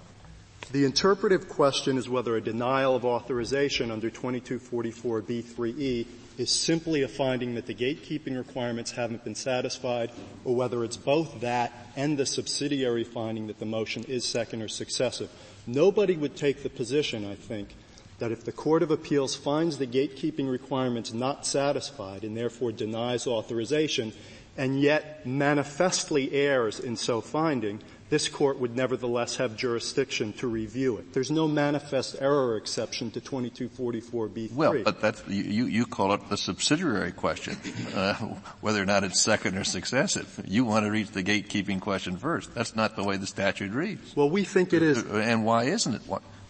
[0.72, 7.56] The interpretive question is whether a denial of authorization under 2244b3e is simply a finding
[7.56, 10.10] that the gatekeeping requirements haven't been satisfied,
[10.46, 14.68] or whether it's both that and the subsidiary finding that the motion is second or
[14.68, 15.30] successive.
[15.68, 17.76] Nobody would take the position, I think,
[18.24, 23.28] that if the Court of Appeals finds the gatekeeping requirements not satisfied and therefore denies
[23.28, 24.14] authorization,
[24.56, 30.96] and yet manifestly errs in so finding, this court would nevertheless have jurisdiction to review
[30.96, 31.12] it.
[31.12, 34.54] There's no manifest error exception to 2244b3.
[34.54, 37.58] Well, but that's, you, you call it the subsidiary question,
[37.94, 38.14] uh,
[38.62, 40.42] whether or not it's second or successive.
[40.48, 42.56] You want to reach the gatekeeping question first.
[42.56, 44.16] That's not the way the statute reads.
[44.16, 45.04] Well, we think it is.
[45.04, 46.02] And why isn't it?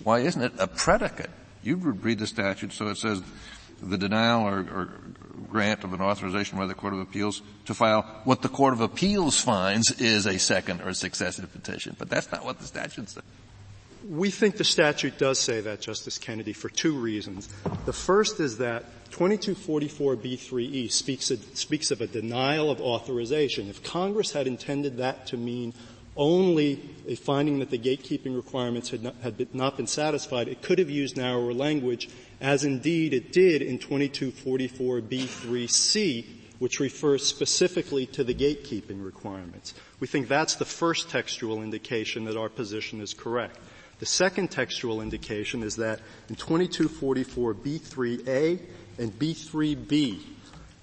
[0.04, 1.32] Why isn't it a predicate?
[1.64, 3.22] You read the statute so it says
[3.82, 4.94] the denial or, or
[5.50, 8.82] grant of an authorization by the Court of Appeals to file what the Court of
[8.82, 11.96] Appeals finds is a second or successive petition.
[11.98, 13.24] But that's not what the statute says.
[14.10, 17.48] We think the statute does say that, Justice Kennedy, for two reasons.
[17.86, 23.70] The first is that 2244b3e speaks of, speaks of a denial of authorization.
[23.70, 25.74] If Congress had intended that to mean
[26.16, 30.80] only a finding that the gatekeeping requirements had not, had not been satisfied, it could
[30.80, 36.26] have used narrower language, as indeed it did in 2244b3c,
[36.60, 39.74] which refers specifically to the gatekeeping requirements.
[40.00, 43.58] We think that's the first textual indication that our position is correct.
[44.00, 46.00] The second textual indication is that
[46.30, 48.60] in 2244b3a
[49.00, 50.20] and b3b,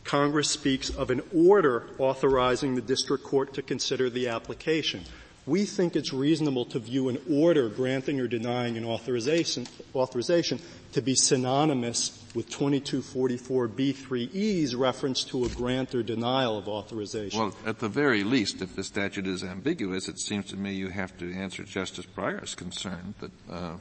[0.04, 5.04] Congress speaks of an order authorizing the district court to consider the application
[5.50, 10.60] we think it's reasonable to view an order granting or denying an authorization, authorization
[10.92, 17.40] to be synonymous with 2244b3e's reference to a grant or denial of authorization.
[17.40, 20.86] Well, at the very least, if the statute is ambiguous, it seems to me you
[20.88, 23.72] have to answer Justice Breyer's concern that uh,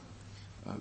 [0.66, 0.74] uh,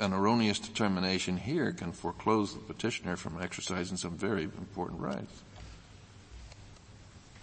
[0.00, 5.44] an erroneous determination here can foreclose the petitioner from exercising some very important rights.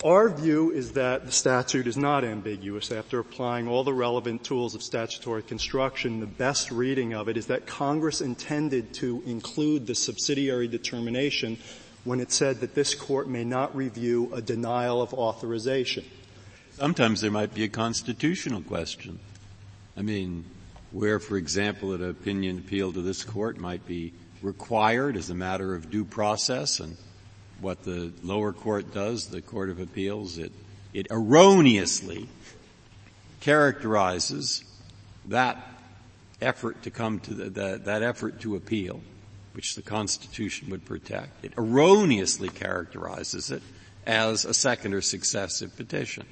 [0.06, 2.92] Our view is that the statute is not ambiguous.
[2.92, 7.48] After applying all the relevant tools of statutory construction, the best reading of it is
[7.48, 11.58] that Congress intended to include the subsidiary determination
[12.04, 16.06] when it said that this court may not review a denial of authorization.
[16.74, 19.18] Sometimes there might be a constitutional question.
[19.98, 20.46] I mean,
[20.92, 25.74] where, for example, an opinion appeal to this court might be required as a matter
[25.74, 26.96] of due process and
[27.62, 30.52] what the lower court does, the Court of Appeals, it,
[30.94, 32.28] it erroneously
[33.40, 34.64] characterizes
[35.26, 35.58] that
[36.42, 39.02] effort to come to the, the, that effort to appeal
[39.54, 41.46] which the Constitution would protect.
[41.46, 43.64] It erroneously characterizes it
[44.06, 46.26] as a second or successive petition.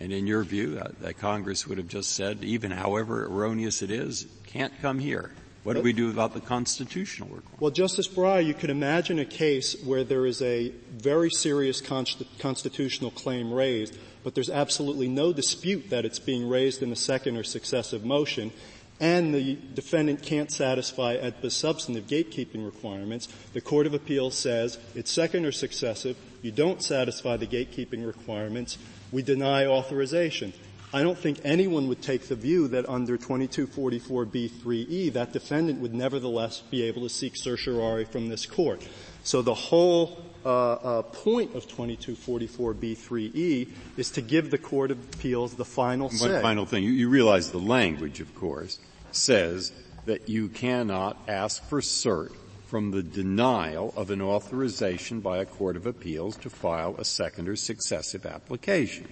[0.00, 3.90] And in your view, uh, that Congress would have just said, even however erroneous it
[3.90, 5.32] is, it can't come here.
[5.68, 7.60] What do we do about the constitutional requirement?
[7.60, 12.24] Well, Justice Breyer, you could imagine a case where there is a very serious const-
[12.38, 17.36] constitutional claim raised, but there's absolutely no dispute that it's being raised in a second
[17.36, 18.50] or successive motion,
[18.98, 23.28] and the defendant can't satisfy the substantive gatekeeping requirements.
[23.52, 28.78] The Court of Appeals says it's second or successive, you don't satisfy the gatekeeping requirements,
[29.12, 30.54] we deny authorization.
[30.92, 36.62] I don't think anyone would take the view that under 2244b3e that defendant would nevertheless
[36.70, 38.88] be able to seek certiorari from this court.
[39.22, 43.68] So the whole uh, uh, point of 2244b3e
[43.98, 46.32] is to give the Court of Appeals the final say.
[46.32, 46.84] One final thing.
[46.84, 48.78] You, you realize the language, of course,
[49.12, 49.72] says
[50.06, 52.32] that you cannot ask for cert
[52.66, 57.46] from the denial of an authorization by a court of appeals to file a second
[57.48, 59.06] or successive application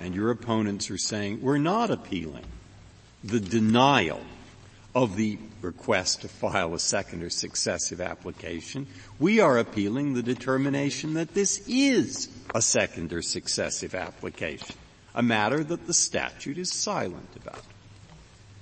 [0.00, 2.44] and your opponents are saying we're not appealing
[3.24, 4.20] the denial
[4.94, 8.86] of the request to file a second or successive application.
[9.18, 14.76] We are appealing the determination that this is a second or successive application,
[15.14, 17.62] a matter that the statute is silent about.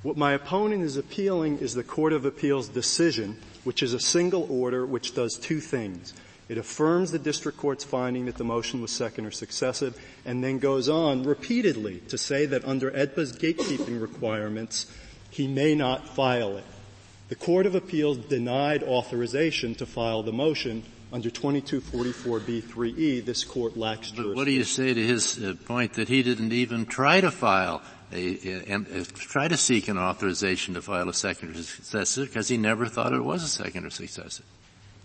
[0.02, 4.46] What my opponent is appealing is the Court of Appeals decision, which is a single
[4.50, 6.12] order which does two things.
[6.48, 10.58] It affirms the district court's finding that the motion was second or successive and then
[10.58, 14.86] goes on repeatedly to say that under AEDPA's gatekeeping requirements,
[15.30, 16.64] he may not file it.
[17.28, 23.24] The Court of Appeals denied authorization to file the motion under 2244b3e.
[23.24, 24.30] This court lacks jurisdiction.
[24.30, 27.32] But what do you say to his uh, point that he didn't even try to
[27.32, 27.82] file
[28.12, 32.46] a, a, a, try to seek an authorization to file a second or successive because
[32.46, 34.46] he never thought it was a second or successive?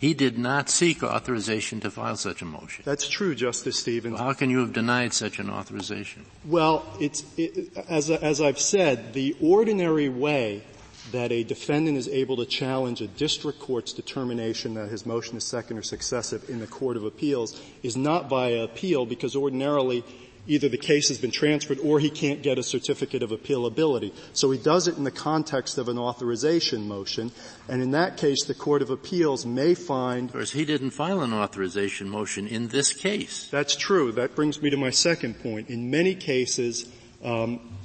[0.01, 2.83] He did not seek authorization to file such a motion.
[2.87, 4.15] That's true, Justice Stevens.
[4.15, 6.25] Well, how can you have denied such an authorization?
[6.43, 10.63] Well, it's, it, as, as I've said, the ordinary way
[11.11, 15.43] that a defendant is able to challenge a district court's determination that his motion is
[15.43, 20.03] second or successive in the Court of Appeals is not via appeal because ordinarily
[20.47, 24.13] either the case has been transferred or he can't get a certificate of appealability.
[24.33, 27.31] So he does it in the context of an authorization motion,
[27.67, 30.29] and in that case the Court of Appeals may find...
[30.29, 33.47] Of course, he didn't file an authorization motion in this case.
[33.49, 34.11] That's true.
[34.11, 35.69] That brings me to my second point.
[35.69, 36.91] In many cases,
[37.23, 37.77] um,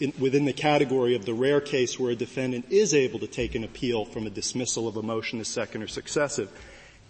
[0.00, 3.54] in, within the category of the rare case where a defendant is able to take
[3.54, 6.50] an appeal from a dismissal of a motion as second or successive,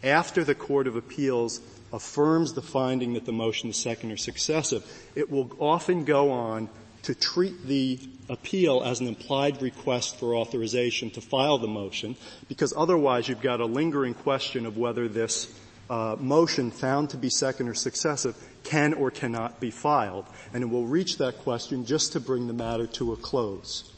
[0.03, 1.61] after the Court of Appeals
[1.93, 4.85] affirms the finding that the motion is second or successive,
[5.15, 6.69] it will often go on
[7.03, 12.15] to treat the appeal as an implied request for authorization to file the motion,
[12.49, 15.53] because otherwise you've got a lingering question of whether this
[15.89, 20.27] uh, motion found to be second or successive can or cannot be filed.
[20.55, 23.93] And it will reach that question just to bring the matter to a close.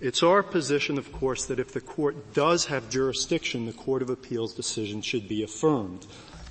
[0.00, 4.08] It's our position, of course, that if the court does have jurisdiction, the Court of
[4.08, 6.06] Appeals decision should be affirmed.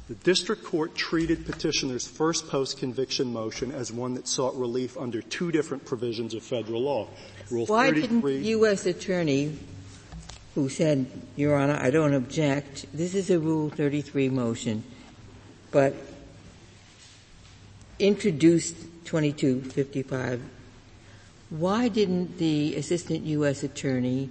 [0.09, 5.51] The district court treated petitioner's first post-conviction motion as one that sought relief under two
[5.51, 7.09] different provisions of federal law.
[7.51, 8.87] Rule Why didn't U.S.
[8.87, 9.55] Attorney,
[10.55, 11.05] who said,
[11.35, 14.83] Your Honor, I don't object, this is a Rule 33 motion,
[15.69, 15.93] but
[17.99, 20.41] introduced 2255,
[21.51, 23.61] why didn't the Assistant U.S.
[23.61, 24.29] Attorney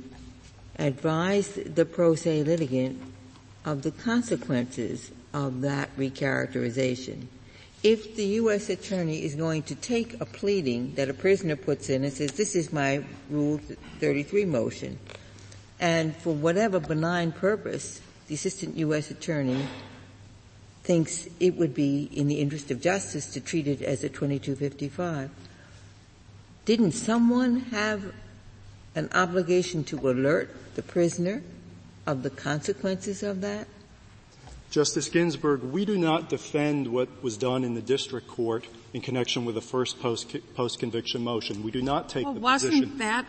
[0.76, 3.00] advise the pro se litigant
[3.64, 7.26] of the consequences of that recharacterization.
[7.82, 8.70] If the U.S.
[8.70, 12.56] Attorney is going to take a pleading that a prisoner puts in and says, this
[12.56, 13.60] is my Rule
[14.00, 14.98] 33 motion,
[15.78, 19.10] and for whatever benign purpose, the Assistant U.S.
[19.10, 19.64] Attorney
[20.82, 25.30] thinks it would be in the interest of justice to treat it as a 2255.
[26.64, 28.12] Didn't someone have
[28.94, 31.42] an obligation to alert the prisoner
[32.06, 33.68] of the consequences of that?
[34.70, 39.46] Justice Ginsburg, we do not defend what was done in the district court in connection
[39.46, 41.62] with the first post, post-conviction motion.
[41.62, 42.32] We do not take the position.
[42.32, 42.98] well, the wasn't position.
[42.98, 43.26] that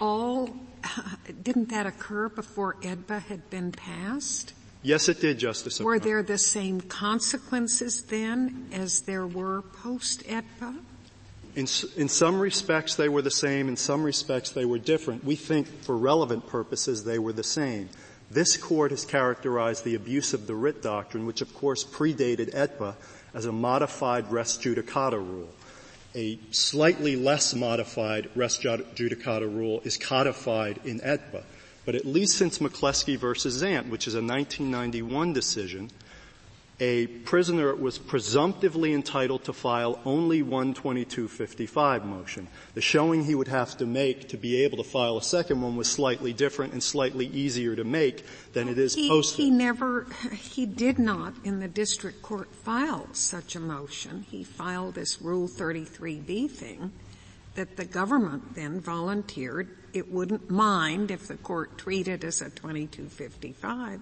[0.00, 0.56] all,
[1.42, 4.54] didn't that occur before AEDPA had been passed?
[4.82, 5.80] Yes, it did, Justice.
[5.80, 10.78] Were there the same consequences then as there were post-AEDPA?
[11.56, 11.66] In,
[11.96, 15.24] in some respects they were the same, in some respects they were different.
[15.24, 17.88] We think for relevant purposes they were the same.
[18.30, 22.94] This court has characterized the abuse of the writ doctrine, which of course predated AEDPA,
[23.32, 25.48] as a modified res judicata rule.
[26.14, 31.42] A slightly less modified res judicata rule is codified in AEDPA.
[31.86, 35.90] But at least since McCleskey versus Zant, which is a 1991 decision,
[36.80, 42.46] a prisoner was presumptively entitled to file only one 2255 motion.
[42.74, 45.76] The showing he would have to make to be able to file a second one
[45.76, 49.44] was slightly different and slightly easier to make than it is he, posted.
[49.44, 54.24] He never, he did not in the district court file such a motion.
[54.30, 56.92] He filed this Rule 33B thing
[57.56, 64.00] that the government then volunteered it wouldn't mind if the court treated as a 2255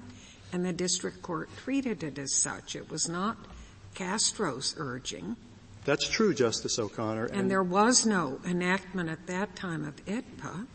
[0.56, 2.74] and the district court treated it as such.
[2.76, 3.36] It was not
[3.94, 5.36] Castro's urging.
[5.84, 7.26] That's true, Justice O'Connor.
[7.26, 10.66] And, and there was no enactment at that time of AEDPA.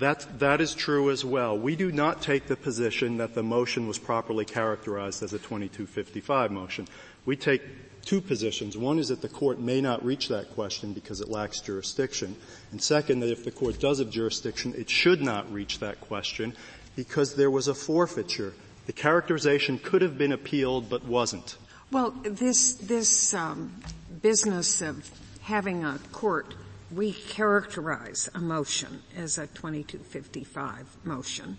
[0.00, 1.56] That, that is true as well.
[1.56, 6.50] We do not take the position that the motion was properly characterized as a 2255
[6.50, 6.88] motion.
[7.24, 7.62] We take
[8.04, 8.76] two positions.
[8.76, 12.34] One is that the court may not reach that question because it lacks jurisdiction.
[12.72, 16.56] And second, that if the court does have jurisdiction, it should not reach that question
[16.96, 18.52] because there was a forfeiture.
[18.90, 21.56] The characterization could have been appealed but wasn't.
[21.92, 23.80] Well, this, this um,
[24.20, 25.08] business of
[25.42, 26.56] having a court
[26.92, 31.56] recharacterize a motion as a 2255 motion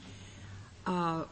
[0.86, 1.24] uh,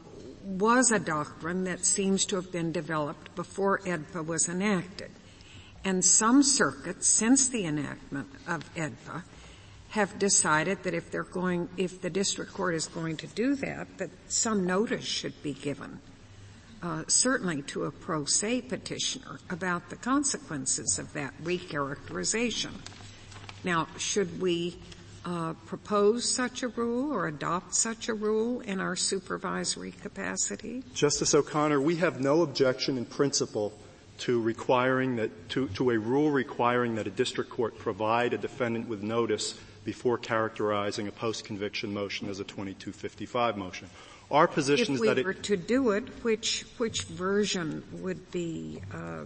[0.46, 5.12] was a doctrine that seems to have been developed before AEDPA was enacted.
[5.84, 9.24] And some circuits, since the enactment of AEDPA,
[9.90, 13.88] have decided that if they're going, if the district court is going to do that,
[13.98, 16.00] that some notice should be given,
[16.84, 22.72] uh, certainly to a pro se petitioner about the consequences of that recharacterization.
[23.64, 24.78] Now, should we
[25.26, 30.84] uh, propose such a rule or adopt such a rule in our supervisory capacity?
[30.94, 33.74] Justice O'Connor, we have no objection in principle
[34.20, 38.88] to requiring that to, to a rule requiring that a district court provide a defendant
[38.88, 39.60] with notice
[39.90, 43.90] before characterizing a post-conviction motion as a 2255 motion.
[44.30, 48.84] Our position if is that we were to do it, which which version would be
[48.94, 49.26] uh,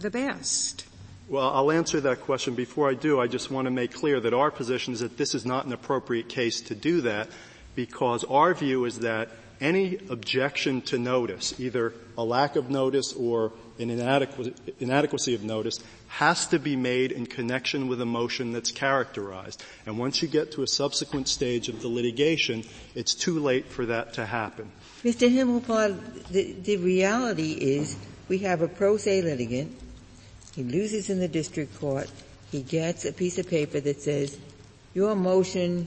[0.00, 0.84] the best?
[1.28, 2.56] Well, I'll answer that question.
[2.56, 5.36] Before I do, I just want to make clear that our position is that this
[5.36, 7.28] is not an appropriate case to do that
[7.74, 9.28] because our view is that
[9.60, 16.46] any objection to notice, either a lack of notice or an inadequacy of notice, has
[16.46, 19.62] to be made in connection with a motion that's characterized.
[19.86, 22.64] And once you get to a subsequent stage of the litigation,
[22.94, 24.70] it's too late for that to happen.
[25.04, 25.30] Mr.
[25.30, 27.96] Himmelfarb, the, the reality is
[28.28, 29.76] we have a pro se litigant.
[30.54, 32.10] He loses in the district court.
[32.50, 34.38] He gets a piece of paper that says,
[34.94, 35.86] your motion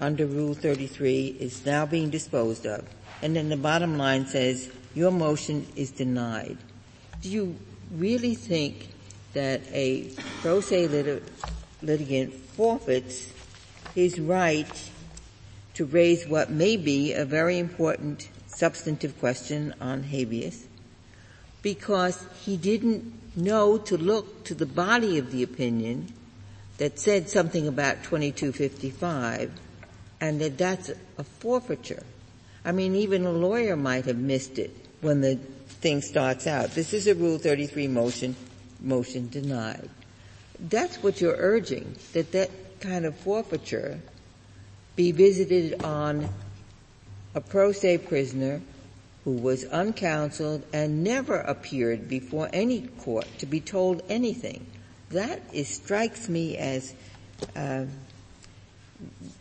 [0.00, 2.86] under Rule 33 is now being disposed of.
[3.22, 6.56] And then the bottom line says, your motion is denied.
[7.20, 7.56] Do you
[7.92, 8.88] really think
[9.34, 11.22] that a pro se lit-
[11.82, 13.30] litigant forfeits
[13.94, 14.90] his right
[15.74, 20.66] to raise what may be a very important substantive question on habeas
[21.62, 26.12] because he didn't know to look to the body of the opinion
[26.78, 29.52] that said something about 2255
[30.20, 32.02] and that that's a forfeiture.
[32.64, 36.70] I mean, even a lawyer might have missed it when the thing starts out.
[36.74, 38.36] This is a Rule 33 motion,
[38.80, 39.88] motion denied.
[40.58, 42.50] That's what you're urging, that that
[42.80, 44.00] kind of forfeiture
[44.96, 46.28] be visited on
[47.34, 48.60] a pro se prisoner
[49.24, 54.66] who was uncounseled and never appeared before any court to be told anything.
[55.10, 56.94] That is, strikes me as
[57.56, 57.84] uh,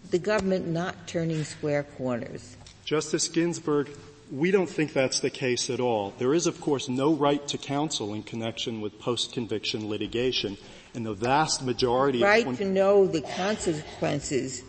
[0.09, 2.57] the government not turning square corners.
[2.83, 3.89] Justice Ginsburg,
[4.31, 6.13] we don't think that's the case at all.
[6.17, 10.57] There is, of course, no right to counsel in connection with post-conviction litigation,
[10.93, 14.63] and the vast majority right of to know the consequences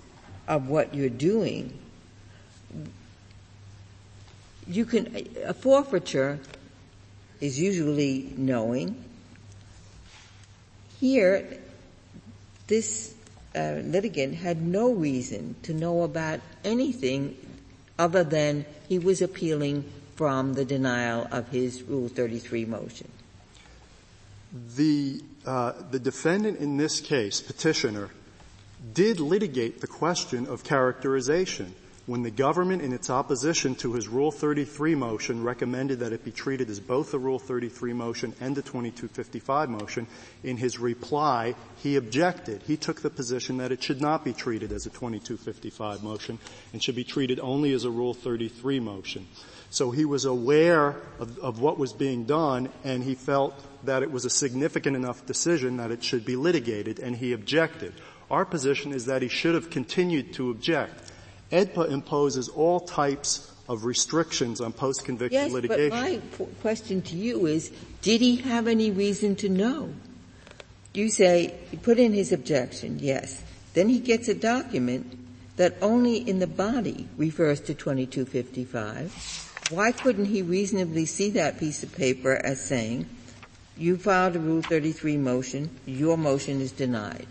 [0.47, 1.79] of what you're doing.
[4.67, 6.39] You can a forfeiture
[7.41, 9.05] is usually knowing.
[11.01, 11.59] Here,
[12.67, 13.15] this
[13.55, 17.37] uh, litigant had no reason to know about anything
[17.99, 19.85] other than he was appealing
[20.17, 23.09] from the denial of his Rule 33 motion.
[24.77, 28.11] The, uh, the defendant in this case, petitioner,
[28.95, 31.75] did litigate the question of characterization
[32.07, 36.33] when the government in its opposition to his Rule 33 motion recommended that it be
[36.33, 40.07] treated as both a Rule 33 motion and a 2255 motion,
[40.43, 42.63] in his reply, he objected.
[42.63, 46.39] He took the position that it should not be treated as a 2255 motion
[46.73, 49.27] and should be treated only as a Rule 33 motion.
[49.69, 54.11] So he was aware of, of what was being done and he felt that it
[54.11, 57.93] was a significant enough decision that it should be litigated and he objected.
[58.31, 61.10] Our position is that he should have continued to object
[61.53, 65.91] AEDPA imposes all types of restrictions on post-conviction yes, litigation.
[65.91, 67.71] But my question to you is,
[68.03, 69.93] did he have any reason to know?
[70.93, 73.43] You say, he put in his objection, yes.
[73.75, 75.17] Then he gets a document
[75.57, 79.69] that only in the body refers to 2255.
[79.71, 83.07] Why couldn't he reasonably see that piece of paper as saying,
[83.77, 87.27] you filed a Rule 33 motion, your motion is denied?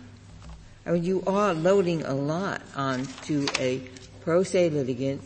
[0.86, 3.82] I mean, you are loading a lot onto a
[4.20, 5.22] pro se litigant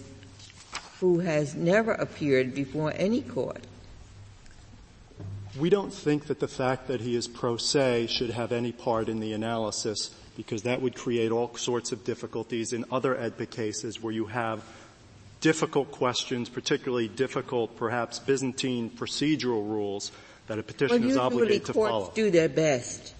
[1.00, 3.62] who has never appeared before any court.
[5.58, 9.08] We don't think that the fact that he is pro se should have any part
[9.08, 14.02] in the analysis because that would create all sorts of difficulties in other AEDPA cases
[14.02, 14.64] where you have
[15.40, 20.10] difficult questions, particularly difficult, perhaps Byzantine procedural rules
[20.48, 22.04] that a petitioner well, is obligated to follow.
[22.04, 23.14] courts do their best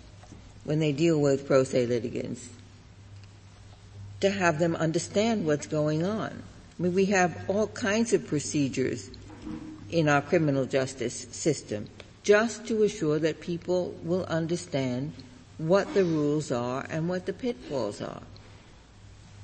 [0.65, 2.49] when they deal with pro se litigants
[4.21, 6.43] to have them understand what's going on.
[6.79, 9.11] I mean, we have all kinds of procedures
[9.91, 11.89] in our criminal justice system
[12.23, 15.13] just to assure that people will understand
[15.59, 18.23] what the rules are and what the pitfalls are.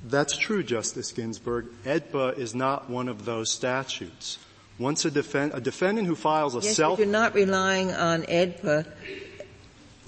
[0.03, 1.67] That's true, Justice Ginsburg.
[1.85, 4.39] AEDPA is not one of those statutes.
[4.79, 8.23] Once a, defen- a defendant who files a yes, self- but you're not relying on
[8.23, 8.91] AEDPA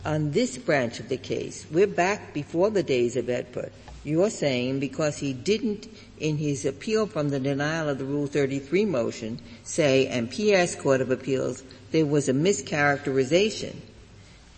[0.03, 1.65] on this branch of the case.
[1.71, 3.69] We're back before the days of AEDPA.
[4.03, 5.87] You're saying because he didn't,
[6.19, 10.75] in his appeal from the denial of the Rule 33 motion, say, and P.S.
[10.75, 13.75] Court of Appeals, there was a mischaracterization.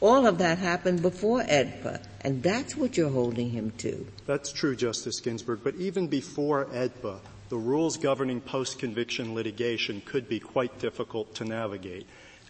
[0.01, 4.05] All of that happened before AEDPA, and that's what you're holding him to.
[4.25, 7.19] That's true, Justice Ginsburg, but even before AEDPA,
[7.49, 12.07] the rules governing post-conviction litigation could be quite difficult to navigate.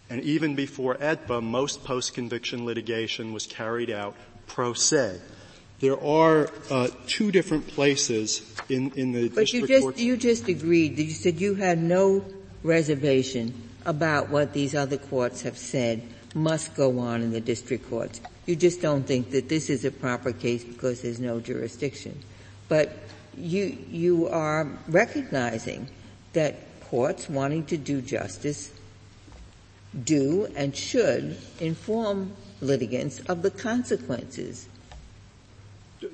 [0.08, 4.16] And even before AEDPA, most post-conviction litigation was carried out
[4.46, 5.20] pro se.
[5.80, 9.34] There are uh, two different places in, in the district.
[9.34, 10.96] but district you just, you just agreed.
[10.96, 12.24] That you said you had no
[12.62, 13.54] reservation
[13.84, 16.02] about what these other courts have said
[16.34, 18.20] must go on in the district courts.
[18.46, 22.20] You just don't think that this is a proper case because there's no jurisdiction.
[22.68, 22.96] But
[23.36, 25.88] you, you are recognizing
[26.32, 28.72] that courts wanting to do justice
[30.04, 34.68] do and should inform litigants of the consequences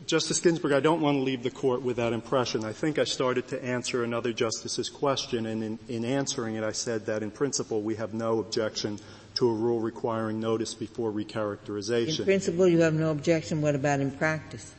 [0.07, 2.64] Justice Ginsburg, I don't want to leave the court with that impression.
[2.64, 6.72] I think I started to answer another justice's question, and in, in, answering it, I
[6.72, 8.99] said that in principle we have no objection
[9.35, 12.20] to a rule requiring notice before recharacterization.
[12.20, 13.61] In principle, you have no objection.
[13.61, 14.74] What about in practice?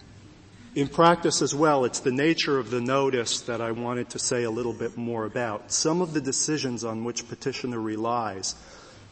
[0.76, 4.44] In practice as well, it's the nature of the notice that I wanted to say
[4.44, 5.72] a little bit more about.
[5.72, 8.56] Some of the decisions on which petitioner relies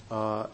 [0.10, 0.48] uh,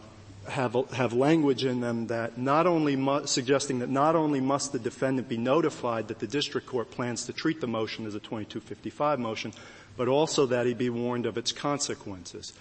[0.50, 4.78] have, have language in them that not only mu- suggesting that not only must the
[4.78, 9.18] defendant be notified that the district court plans to treat the motion as a 2255
[9.18, 9.52] motion,
[9.96, 12.52] but also that he be warned of its consequences.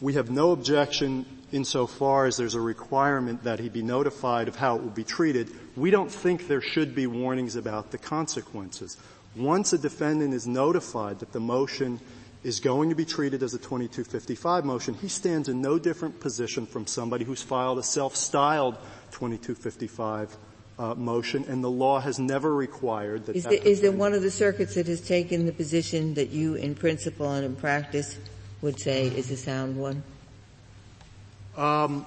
[0.00, 4.76] We have no objection insofar as there's a requirement that he be notified of how
[4.76, 5.50] it will be treated.
[5.74, 8.98] We don't think there should be warnings about the consequences.
[9.34, 12.00] Once a defendant is notified that the motion
[12.46, 16.64] is going to be treated as a 2255 motion, he stands in no different position
[16.64, 18.76] from somebody who's filed a self-styled
[19.10, 20.36] 2255
[20.78, 23.34] uh, motion, and the law has never required that.
[23.34, 26.30] Is, that there, is there one of the circuits that has taken the position that
[26.30, 28.16] you, in principle and in practice,
[28.62, 30.04] would say is a sound one?
[31.56, 32.06] Um,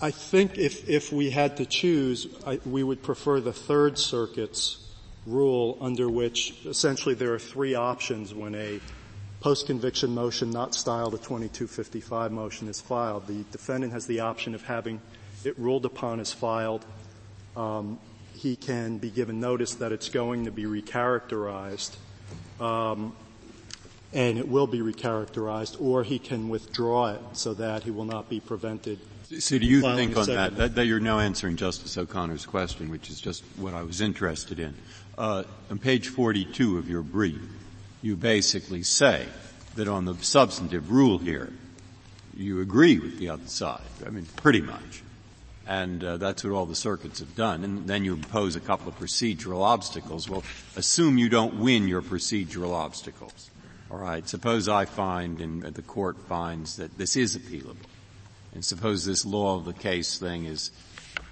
[0.00, 4.88] I think if if we had to choose, I, we would prefer the Third Circuit's
[5.26, 8.80] rule, under which essentially there are three options when a
[9.40, 13.26] post-conviction motion not styled a 2255 motion is filed.
[13.26, 15.00] The defendant has the option of having
[15.44, 16.84] it ruled upon as filed.
[17.56, 17.98] Um,
[18.34, 21.96] he can be given notice that it's going to be recharacterized,
[22.60, 23.14] um,
[24.12, 28.28] and it will be recharacterized, or he can withdraw it so that he will not
[28.28, 28.98] be prevented.
[29.38, 33.10] So do you think on that, that, that, you're now answering Justice O'Connor's question, which
[33.10, 34.74] is just what I was interested in.
[35.18, 37.40] Uh, on page 42 of your brief,
[38.02, 39.26] you basically say
[39.74, 41.52] that on the substantive rule here,
[42.36, 43.82] you agree with the other side.
[44.06, 45.02] I mean, pretty much.
[45.66, 47.62] And uh, that's what all the circuits have done.
[47.62, 50.28] And then you impose a couple of procedural obstacles.
[50.28, 50.42] Well,
[50.76, 53.50] assume you don't win your procedural obstacles.
[53.90, 54.26] All right.
[54.26, 57.76] Suppose I find and the court finds that this is appealable.
[58.54, 60.70] And suppose this law of the case thing is,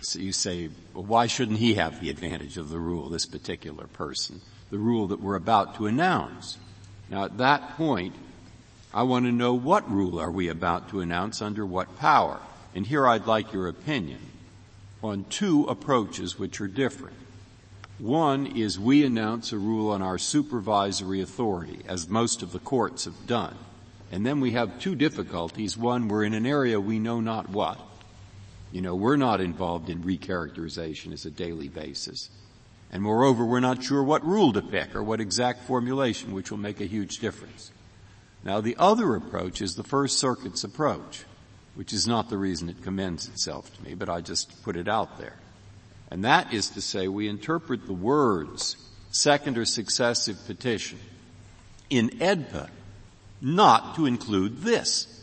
[0.01, 3.87] so you say, well, why shouldn't he have the advantage of the rule, this particular
[3.87, 4.41] person?
[4.71, 6.59] The rule that we're about to announce.
[7.11, 8.15] Now at that point,
[8.93, 12.41] I want to know what rule are we about to announce under what power.
[12.75, 14.21] And here I'd like your opinion
[15.03, 17.17] on two approaches which are different.
[17.99, 23.07] One is we announce a rule on our supervisory authority, as most of the courts
[23.07, 23.57] have done.
[24.13, 25.77] And then we have two difficulties.
[25.79, 27.81] One, we're in an area we know not what.
[28.71, 32.29] You know, we're not involved in recharacterization as a daily basis.
[32.97, 36.57] And moreover, we're not sure what rule to pick or what exact formulation, which will
[36.57, 37.71] make a huge difference.
[38.43, 41.25] Now the other approach is the First Circuit's approach,
[41.75, 44.89] which is not the reason it commends itself to me, but I just put it
[44.89, 45.35] out there.
[46.11, 48.79] And that is to say we interpret the words
[49.11, 50.99] second or successive petition
[51.91, 52.71] in AEDPA
[53.43, 55.16] not to include this.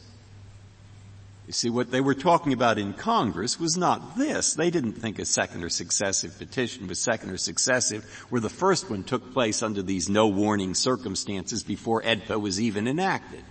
[1.46, 4.54] You see, what they were talking about in Congress was not this.
[4.54, 8.90] They didn't think a second or successive petition was second or successive, where the first
[8.90, 13.44] one took place under these no warning circumstances before AEDPA was even enacted.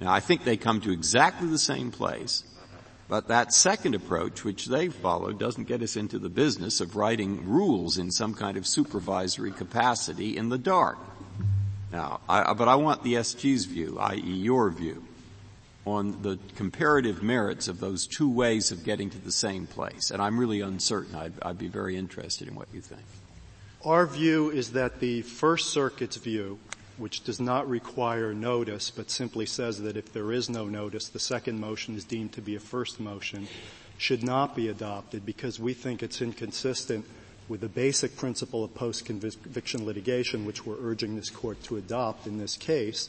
[0.00, 2.44] Now I think they come to exactly the same place,
[3.08, 7.48] but that second approach, which they followed doesn't get us into the business of writing
[7.48, 10.98] rules in some kind of supervisory capacity in the dark.
[11.90, 14.20] Now, I, but I want the SG's view, i.e.
[14.20, 15.04] your view
[15.84, 20.10] on the comparative merits of those two ways of getting to the same place.
[20.10, 21.14] And I'm really uncertain.
[21.14, 23.02] I'd, I'd, be very interested in what you think.
[23.84, 26.60] Our view is that the First Circuit's view,
[26.98, 31.18] which does not require notice, but simply says that if there is no notice, the
[31.18, 33.48] second motion is deemed to be a first motion,
[33.98, 37.04] should not be adopted because we think it's inconsistent
[37.48, 42.38] with the basic principle of post-conviction litigation, which we're urging this court to adopt in
[42.38, 43.08] this case,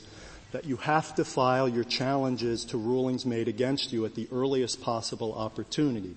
[0.53, 4.81] that you have to file your challenges to rulings made against you at the earliest
[4.81, 6.15] possible opportunity.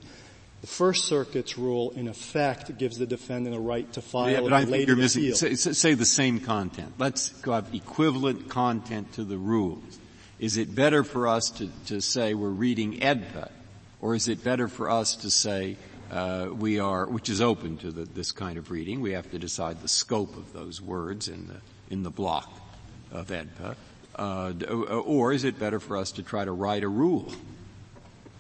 [0.61, 4.53] The First Circuit's rule, in effect, gives the defendant a right to file yeah, but
[4.53, 6.93] I think you're missing, say, say, the same content.
[6.99, 9.99] Let's have equivalent content to the rules.
[10.39, 13.51] Is it better for us to, to say we're reading AEDPA,
[14.03, 15.77] or is it better for us to say
[16.11, 19.01] uh, we are, which is open to the, this kind of reading?
[19.01, 22.53] We have to decide the scope of those words in the in the block
[23.13, 23.77] of AEDPA.
[24.17, 24.53] Uh,
[25.05, 27.31] or is it better for us to try to write a rule?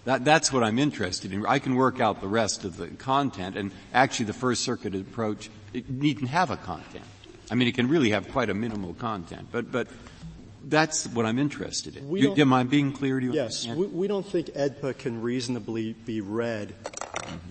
[0.06, 1.44] That, that's what I'm interested in.
[1.44, 5.50] I can work out the rest of the content, and actually the First Circuit approach,
[5.74, 7.04] it needn't have a content.
[7.50, 9.88] I mean, it can really have quite a minimal content, but, but
[10.64, 12.10] that's what I'm interested in.
[12.16, 13.32] You, am I being clear to you?
[13.34, 13.66] Yes.
[13.66, 16.74] We, we, don't think AEDPA can reasonably be read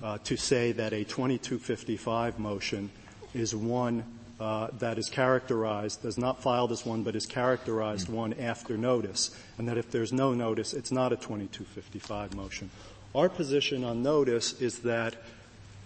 [0.01, 2.89] uh, to say that a 2255 motion
[3.33, 4.03] is one
[4.39, 9.31] uh, that is characterized, does not file this one, but is characterized one after notice,
[9.57, 12.69] and that if there's no notice, it's not a 2255 motion.
[13.13, 15.15] Our position on notice is that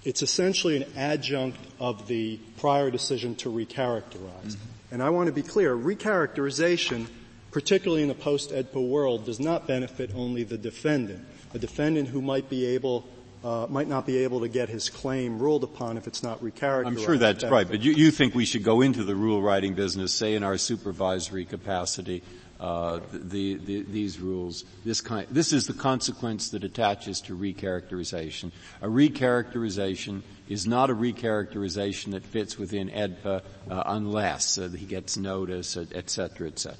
[0.04, 4.56] it's essentially an adjunct of the prior decision to recharacterize.
[4.56, 4.94] Mm-hmm.
[4.94, 7.06] And I want to be clear, recharacterization,
[7.52, 11.24] particularly in the post-AEDPA world, does not benefit only the defendant.
[11.54, 13.06] A defendant who might be able
[13.44, 16.88] uh, might not be able to get his claim ruled upon if it's not recharacterized.
[16.88, 19.74] I'm sure that's right, but you, you, think we should go into the rule writing
[19.74, 22.22] business, say in our supervisory capacity,
[22.60, 28.52] uh, the, the, these rules, this kind, this is the consequence that attaches to recharacterization.
[28.82, 35.16] A recharacterization is not a recharacterization that fits within AEDPA uh, unless uh, he gets
[35.16, 36.78] notice, et cetera, et cetera.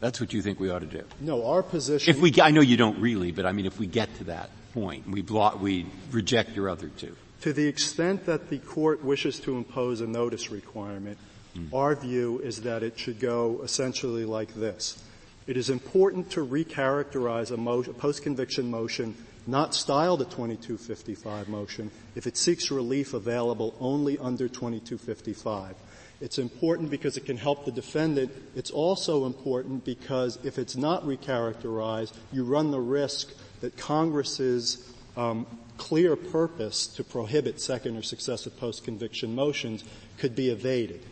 [0.00, 1.04] That's what you think we ought to do.
[1.20, 2.14] No, our position.
[2.14, 4.50] If we, I know you don't really, but I mean, if we get to that
[4.76, 5.08] point.
[5.08, 7.16] We, block, we reject your other two.
[7.40, 11.16] To the extent that the court wishes to impose a notice requirement,
[11.56, 11.72] mm.
[11.72, 15.02] our view is that it should go essentially like this.
[15.46, 19.16] It is important to recharacterize a, mo- a post-conviction motion
[19.46, 25.74] not styled a 2255 motion if it seeks relief available only under 2255.
[26.20, 28.32] It's important because it can help the defendant.
[28.54, 35.46] It's also important because if it's not recharacterized, you run the risk that Congress's um,
[35.76, 39.84] clear purpose to prohibit second or successive post-conviction motions
[40.18, 41.04] could be evaded.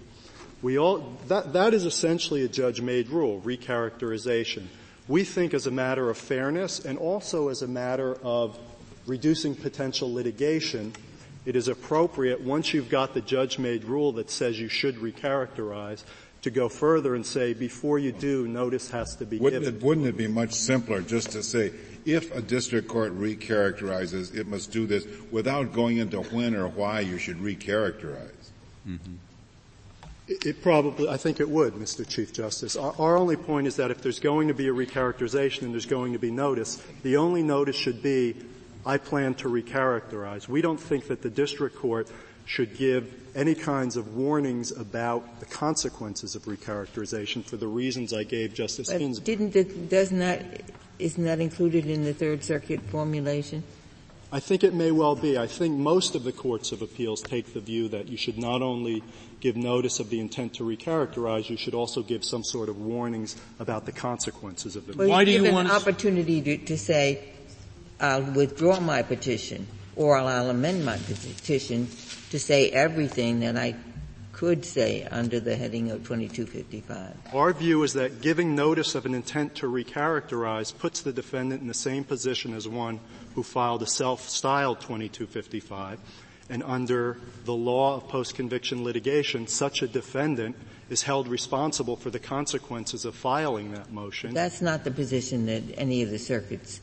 [0.62, 4.64] We all, that, that is essentially a judge-made rule, recharacterization.
[5.06, 8.58] We think as a matter of fairness and also as a matter of
[9.06, 10.94] reducing potential litigation,
[11.44, 16.04] it is appropriate once you've got the judge-made rule that says you should recharacterize
[16.42, 19.80] to go further and say before you do, notice has to be wouldn't given.
[19.80, 21.72] It, wouldn't it be much simpler just to say
[22.04, 27.00] if a district court recharacterizes, it must do this without going into when or why
[27.00, 28.50] you should recharacterize.
[28.86, 29.14] Mm-hmm.
[30.28, 32.06] It, it, probably, I think it would, Mr.
[32.06, 32.76] Chief Justice.
[32.76, 35.86] Our, our, only point is that if there's going to be a recharacterization and there's
[35.86, 38.34] going to be notice, the only notice should be,
[38.86, 40.48] I plan to recharacterize.
[40.48, 42.08] We don't think that the district court
[42.46, 48.24] should give any kinds of warnings about the consequences of recharacterization for the reasons I
[48.24, 49.24] gave Justice but Ginsburg.
[49.24, 50.40] Didn't the, does not
[50.98, 53.64] isn't that included in the Third Circuit formulation?
[54.30, 55.38] I think it may well be.
[55.38, 58.62] I think most of the courts of appeals take the view that you should not
[58.62, 59.02] only
[59.40, 63.36] give notice of the intent to recharacterize, you should also give some sort of warnings
[63.60, 64.96] about the consequences of the.
[64.96, 67.33] Well, Why do you give want an opportunity to, to say,
[68.04, 71.88] I'll withdraw my petition, or I'll amend my petition
[72.30, 73.74] to say everything that I
[74.32, 77.34] could say under the heading of 2255.
[77.34, 81.66] Our view is that giving notice of an intent to recharacterize puts the defendant in
[81.68, 83.00] the same position as one
[83.36, 85.98] who filed a self-styled 2255.
[86.50, 90.56] And under the law of post-conviction litigation, such a defendant
[90.90, 94.34] is held responsible for the consequences of filing that motion.
[94.34, 96.80] That's not the position that any of the circuits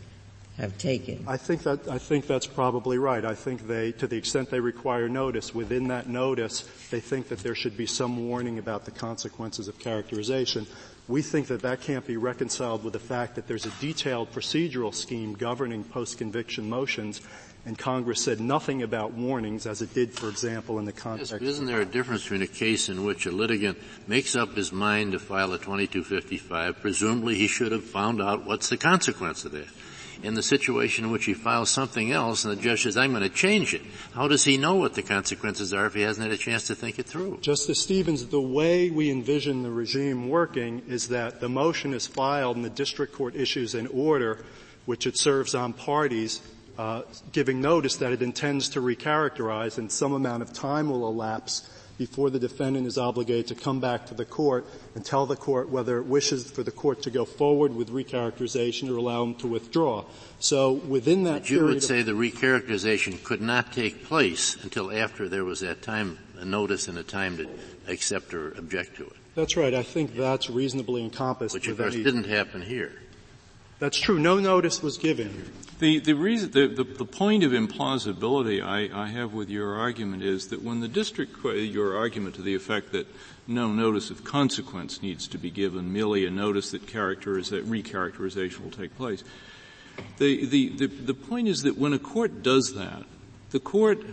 [0.61, 1.25] have taken.
[1.27, 3.25] I think that I think that's probably right.
[3.25, 7.39] I think they, to the extent they require notice, within that notice, they think that
[7.39, 10.67] there should be some warning about the consequences of characterization.
[11.07, 14.93] We think that that can't be reconciled with the fact that there's a detailed procedural
[14.93, 17.21] scheme governing post-conviction motions,
[17.65, 21.33] and Congress said nothing about warnings, as it did, for example, in the context.
[21.33, 24.71] Yes, isn't there a difference between a case in which a litigant makes up his
[24.71, 26.79] mind to file a 2255?
[26.81, 29.67] Presumably, he should have found out what's the consequence of that
[30.23, 33.23] in the situation in which he files something else and the judge says, I'm going
[33.23, 33.81] to change it.
[34.13, 36.75] How does he know what the consequences are if he hasn't had a chance to
[36.75, 37.39] think it through?
[37.41, 42.55] Justice Stevens, the way we envision the regime working is that the motion is filed
[42.55, 44.43] and the district court issues an order
[44.85, 46.41] which it serves on parties
[46.77, 51.69] uh, giving notice that it intends to recharacterize and some amount of time will elapse
[52.01, 55.69] before the defendant is obligated to come back to the court and tell the court
[55.69, 59.45] whether it wishes for the court to go forward with recharacterization or allow him to
[59.45, 60.03] withdraw.
[60.39, 65.29] So within that but you would say the recharacterization could not take place until after
[65.29, 67.47] there was that time, a notice and a time to
[67.87, 69.13] accept or object to it.
[69.35, 69.75] That's right.
[69.75, 71.53] I think that's reasonably encompassed.
[71.53, 72.93] Which of course didn't happen here.
[73.77, 74.17] That's true.
[74.17, 75.51] No notice was given.
[75.81, 80.21] The, the reason, the, the, the point of implausibility I, I, have with your argument
[80.21, 83.07] is that when the district, your argument to the effect that
[83.47, 88.69] no notice of consequence needs to be given, merely a notice that characteriza- recharacterization will
[88.69, 89.23] take place.
[90.19, 93.01] The, the, the, the point is that when a court does that,
[93.49, 94.05] the court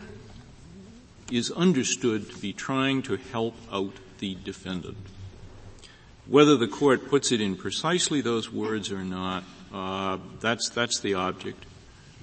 [1.30, 4.96] is understood to be trying to help out the defendant.
[6.26, 11.14] Whether the court puts it in precisely those words or not, uh, that's that's the
[11.14, 11.64] object.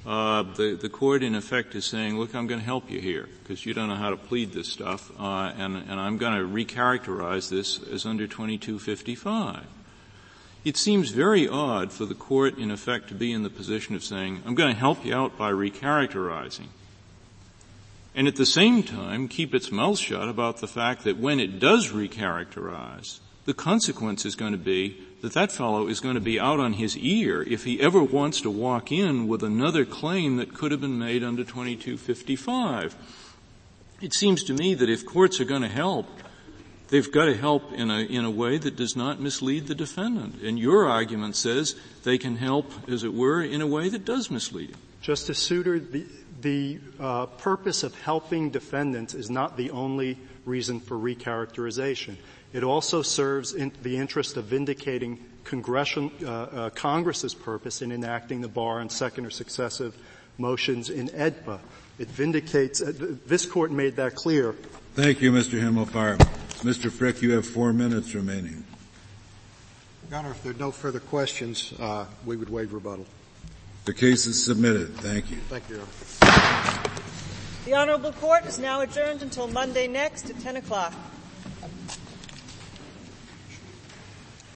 [0.06, 3.28] Uh, the the court, in effect, is saying, "Look, I'm going to help you here
[3.42, 6.48] because you don't know how to plead this stuff, uh, and and I'm going to
[6.48, 9.66] recharacterize this as under 2255."
[10.64, 14.04] It seems very odd for the court, in effect, to be in the position of
[14.04, 16.68] saying, "I'm going to help you out by recharacterizing."
[18.16, 21.60] And at the same time, keep its mouth shut about the fact that when it
[21.60, 26.40] does recharacterize, the consequence is going to be that that fellow is going to be
[26.40, 30.54] out on his ear if he ever wants to walk in with another claim that
[30.54, 32.96] could have been made under 2255.
[34.02, 36.08] It seems to me that if courts are going to help,
[36.90, 40.44] they've got to help in a, in a way that does not mislead the defendant.
[40.44, 44.30] And your argument says they can help, as it were, in a way that does
[44.30, 44.78] mislead him.
[45.02, 46.06] Justice Souter, the,
[46.42, 52.16] the uh, purpose of helping defendants is not the only reason for recharacterization.
[52.56, 58.40] It also serves in the interest of vindicating congressional, uh, uh, Congress's purpose in enacting
[58.40, 59.94] the bar on second or successive
[60.38, 61.60] motions in AEDPA.
[62.00, 62.94] It vindicates, uh,
[63.26, 64.56] this court made that clear.
[64.94, 65.60] Thank you, Mr.
[65.60, 66.20] Himmelfarb.
[66.64, 66.90] Mr.
[66.90, 68.64] Frick, you have four minutes remaining.
[70.10, 73.06] Your Honor, if there are no further questions, uh, we would waive rebuttal.
[73.84, 74.96] The case is submitted.
[74.96, 75.38] Thank you.
[75.50, 75.86] Thank you, Your
[76.22, 76.90] Honor.
[77.66, 80.94] The Honorable Court is now adjourned until Monday next at 10 o'clock.